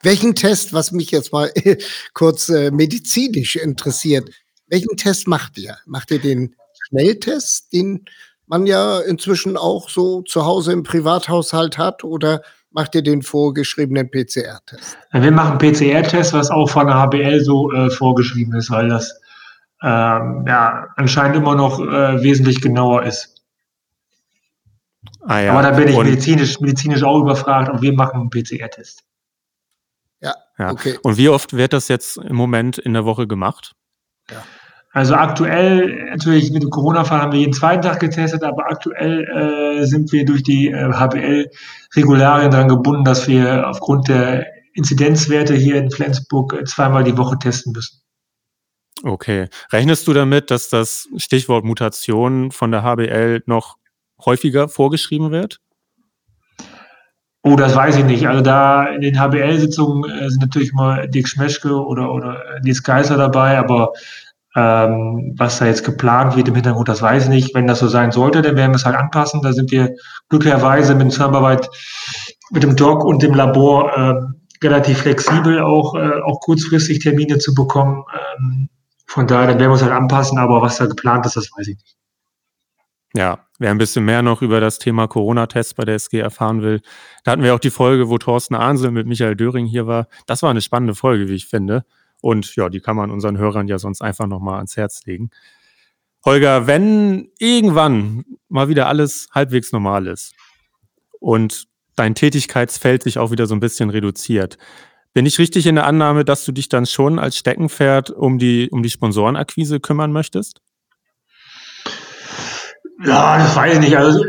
[0.03, 1.51] Welchen Test, was mich jetzt mal
[2.13, 4.29] kurz äh, medizinisch interessiert,
[4.67, 5.79] welchen Test macht ihr?
[5.87, 6.55] Macht ihr den
[6.89, 8.05] Schnelltest, den
[8.47, 14.11] man ja inzwischen auch so zu Hause im Privathaushalt hat, oder macht ihr den vorgeschriebenen
[14.11, 14.99] PCR-Test?
[15.13, 19.21] Wir machen PCR-Test, was auch von der HBL so äh, vorgeschrieben ist, weil das
[19.83, 23.43] ähm, ja anscheinend immer noch äh, wesentlich genauer ist.
[25.27, 25.53] Ah, ja.
[25.53, 29.05] Aber da bin ich medizinisch, medizinisch auch überfragt und wir machen einen PCR-Test.
[30.21, 30.99] Ja, ja, okay.
[31.03, 33.75] Und wie oft wird das jetzt im Moment in der Woche gemacht?
[34.31, 34.43] Ja.
[34.95, 39.85] Also aktuell, natürlich mit dem Corona-Fall haben wir jeden zweiten Tag getestet, aber aktuell äh,
[39.87, 45.91] sind wir durch die äh, HBL-Regularien daran gebunden, dass wir aufgrund der Inzidenzwerte hier in
[45.91, 48.03] Flensburg äh, zweimal die Woche testen müssen.
[49.03, 49.49] Okay.
[49.73, 53.79] Rechnest du damit, dass das Stichwort Mutation von der HBL noch
[54.25, 55.59] häufiger vorgeschrieben wird?
[57.43, 58.29] Oh, das weiß ich nicht.
[58.29, 63.17] Also da in den HBL-Sitzungen äh, sind natürlich immer Dirk Schmeschke oder, oder Nils Geiser
[63.17, 63.93] dabei, aber
[64.57, 67.55] ähm, was da jetzt geplant wird im Hintergrund, das weiß ich nicht.
[67.55, 69.43] Wenn das so sein sollte, dann werden wir es halt anpassen.
[69.43, 69.95] Da sind wir
[70.29, 71.69] glücklicherweise mit Zusammenarbeit
[72.51, 77.55] mit dem Doc und dem Labor äh, relativ flexibel, auch, äh, auch kurzfristig Termine zu
[77.55, 78.05] bekommen.
[78.39, 78.69] Ähm,
[79.07, 81.69] von daher, dann werden wir es halt anpassen, aber was da geplant ist, das weiß
[81.69, 81.97] ich nicht.
[83.17, 86.81] Ja, wer ein bisschen mehr noch über das Thema Corona-Tests bei der SG erfahren will,
[87.23, 90.09] da hatten wir auch die Folge, wo Thorsten Ahnsel mit Michael Döring hier war.
[90.27, 91.85] Das war eine spannende Folge, wie ich finde.
[92.25, 95.29] Und ja, die kann man unseren Hörern ja sonst einfach nochmal ans Herz legen.
[96.25, 100.33] Holger, wenn irgendwann mal wieder alles halbwegs normal ist
[101.21, 101.67] und
[101.97, 104.57] dein Tätigkeitsfeld sich auch wieder so ein bisschen reduziert,
[105.13, 108.71] bin ich richtig in der Annahme, dass du dich dann schon als Steckenpferd um die,
[108.71, 110.63] um die Sponsorenakquise kümmern möchtest?
[113.05, 113.99] Ja, das weiß ich nicht.
[113.99, 114.25] Also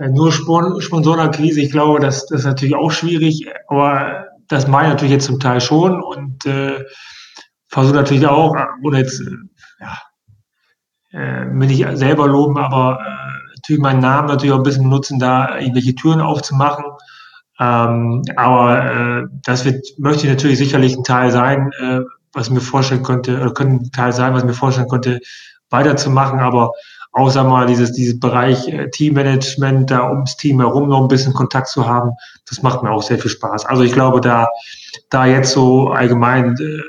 [0.00, 5.12] nur Sponsorenakquise, ich glaube, das, das ist natürlich auch schwierig, aber das mache ich natürlich
[5.12, 6.84] jetzt zum Teil schon und äh,
[7.70, 9.22] versuche natürlich auch, oder jetzt,
[9.80, 9.98] ja,
[11.12, 15.18] äh, will ich selber loben, aber äh, natürlich meinen Namen natürlich auch ein bisschen nutzen,
[15.18, 16.84] da irgendwelche Türen aufzumachen.
[17.58, 22.00] Ähm, aber äh, das wird, möchte ich natürlich sicherlich ein Teil sein, äh,
[22.32, 25.20] was mir vorstellen könnte, oder könnte ein Teil sein, was mir vorstellen könnte,
[25.68, 26.40] weiterzumachen.
[26.40, 26.72] Aber
[27.12, 31.68] außer mal dieses, dieses Bereich äh, Teammanagement, da ums Team herum noch ein bisschen Kontakt
[31.68, 32.12] zu haben,
[32.48, 33.66] das macht mir auch sehr viel Spaß.
[33.66, 34.48] Also ich glaube, da,
[35.10, 36.80] da jetzt so allgemein äh,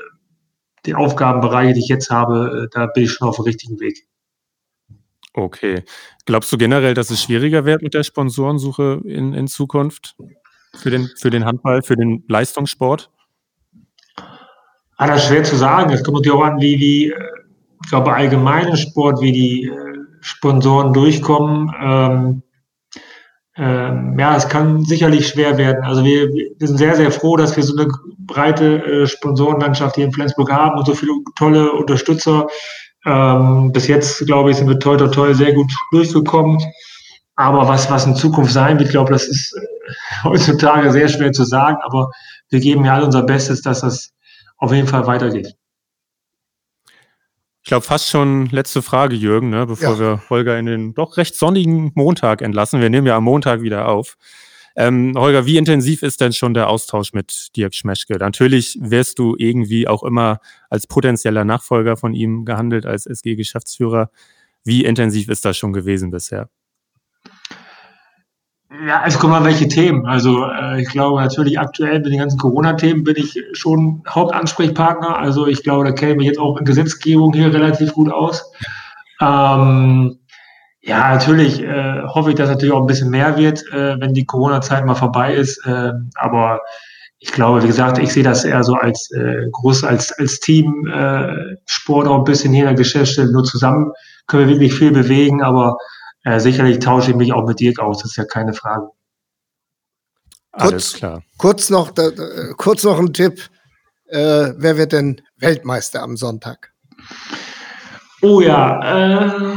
[0.86, 4.06] die Aufgabenbereiche, die ich jetzt habe, äh, da bin ich schon auf dem richtigen Weg.
[5.34, 5.82] Okay.
[6.26, 10.14] Glaubst du generell, dass es schwieriger wird mit der Sponsorensuche in, in Zukunft?
[10.74, 13.10] für den, für den Handball, für den Leistungssport?
[14.96, 15.90] Ah, das ist schwer zu sagen.
[15.92, 17.14] Es kommt natürlich auch an, wie, wie äh,
[17.82, 21.74] ich glaube, allgemeinen Sport, wie die äh, Sponsoren durchkommen.
[21.80, 22.42] Ähm,
[23.56, 25.84] ähm, ja, es kann sicherlich schwer werden.
[25.84, 30.06] Also wir, wir, sind sehr, sehr froh, dass wir so eine breite äh, Sponsorenlandschaft hier
[30.06, 32.46] in Flensburg haben und so viele tolle Unterstützer.
[33.04, 36.58] Ähm, bis jetzt, glaube ich, sind wir toll, toll, toll sehr gut durchgekommen.
[37.36, 39.92] Aber was, was in Zukunft sein wird, ich glaube, das ist äh,
[40.24, 42.10] heutzutage sehr schwer zu sagen, aber
[42.48, 44.12] wir geben ja all unser Bestes, dass das
[44.58, 45.54] auf jeden Fall weitergeht.
[47.64, 49.98] Ich glaube, fast schon letzte Frage, Jürgen, ne, bevor ja.
[49.98, 52.80] wir Holger in den doch recht sonnigen Montag entlassen.
[52.80, 54.16] Wir nehmen ja am Montag wieder auf.
[54.74, 58.16] Ähm, Holger, wie intensiv ist denn schon der Austausch mit Dirk Schmeschke?
[58.16, 60.40] Natürlich wirst du irgendwie auch immer
[60.70, 64.10] als potenzieller Nachfolger von ihm gehandelt, als SG-Geschäftsführer.
[64.64, 66.48] Wie intensiv ist das schon gewesen bisher?
[68.80, 70.06] Ja, es kommen mal welche Themen.
[70.06, 75.18] Also äh, ich glaube natürlich aktuell mit den ganzen Corona-Themen bin ich schon Hauptansprechpartner.
[75.18, 78.50] Also ich glaube, da kenne ich jetzt auch in Gesetzgebung hier relativ gut aus.
[79.20, 80.18] Ähm,
[80.80, 84.24] ja, natürlich äh, hoffe ich, dass natürlich auch ein bisschen mehr wird, äh, wenn die
[84.24, 85.64] Corona-Zeit mal vorbei ist.
[85.66, 86.60] Äh, aber
[87.18, 90.86] ich glaube, wie gesagt, ich sehe das eher so als äh, groß als als Team
[90.86, 93.32] äh, Sport auch ein bisschen hier in der Geschäftsstelle.
[93.32, 93.92] Nur zusammen
[94.26, 95.76] können wir wirklich viel bewegen, aber
[96.24, 98.88] äh, sicherlich tausche ich mich auch mit Dirk aus, das ist ja keine Frage.
[100.52, 101.22] Alles kurz, klar.
[101.38, 102.10] Kurz noch, da,
[102.56, 103.48] kurz noch ein Tipp.
[104.06, 106.72] Äh, wer wird denn Weltmeister am Sonntag?
[108.20, 109.56] Oh ja, äh,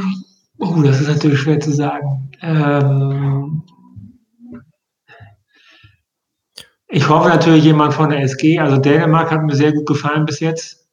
[0.60, 2.32] oh, das ist natürlich schwer zu sagen.
[2.42, 3.64] Ähm,
[6.88, 8.58] ich hoffe natürlich jemand von der SG.
[8.60, 10.88] Also Dänemark hat mir sehr gut gefallen bis jetzt.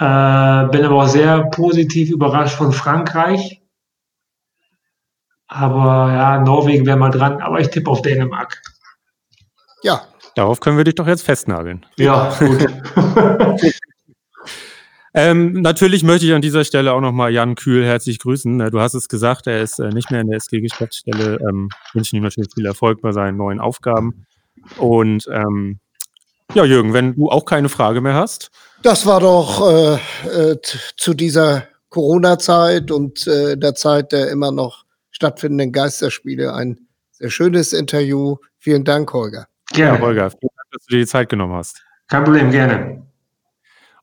[0.00, 3.59] Äh, bin aber auch sehr positiv überrascht von Frankreich.
[5.52, 7.42] Aber ja, Norwegen wäre mal dran.
[7.42, 8.62] Aber ich tippe auf Dänemark.
[9.82, 10.02] Ja.
[10.36, 11.84] Darauf können wir dich doch jetzt festnageln.
[11.96, 12.66] Ja, gut.
[15.14, 18.70] ähm, natürlich möchte ich an dieser Stelle auch nochmal Jan Kühl herzlich grüßen.
[18.70, 21.40] Du hast es gesagt, er ist äh, nicht mehr in der SG-Geschäftsstelle.
[21.40, 24.26] Ähm, wünschen ihm natürlich viel Erfolg bei seinen neuen Aufgaben.
[24.78, 25.80] Und ähm,
[26.54, 28.52] ja, Jürgen, wenn du auch keine Frage mehr hast.
[28.82, 29.94] Das war doch äh,
[30.28, 30.56] äh,
[30.96, 34.84] zu dieser Corona-Zeit und äh, der Zeit der immer noch
[35.20, 36.54] stattfindenden Geisterspiele.
[36.54, 36.78] Ein
[37.10, 38.36] sehr schönes Interview.
[38.58, 39.48] Vielen Dank, Holger.
[39.70, 39.98] Gerne.
[39.98, 41.84] Ja, Holger, vielen Dank, dass du dir die Zeit genommen hast.
[42.08, 43.06] Kein Problem, gerne.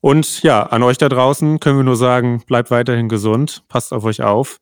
[0.00, 4.04] Und ja, an euch da draußen können wir nur sagen, bleibt weiterhin gesund, passt auf
[4.04, 4.60] euch auf.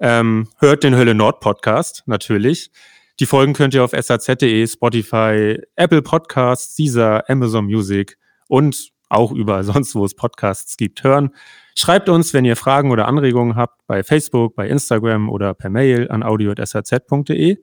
[0.00, 2.72] Ähm, hört den Hölle Nord Podcast natürlich.
[3.20, 9.62] Die Folgen könnt ihr auf saz.de, Spotify, Apple Podcasts, Caesar, Amazon Music und auch überall
[9.72, 11.30] sonst, wo es Podcasts gibt, hören.
[11.74, 16.10] Schreibt uns, wenn ihr Fragen oder Anregungen habt, bei Facebook, bei Instagram oder per Mail
[16.10, 17.58] an audio.saz.de.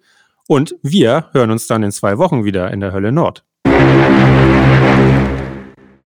[0.47, 3.43] Und wir hören uns dann in zwei Wochen wieder in der Hölle Nord.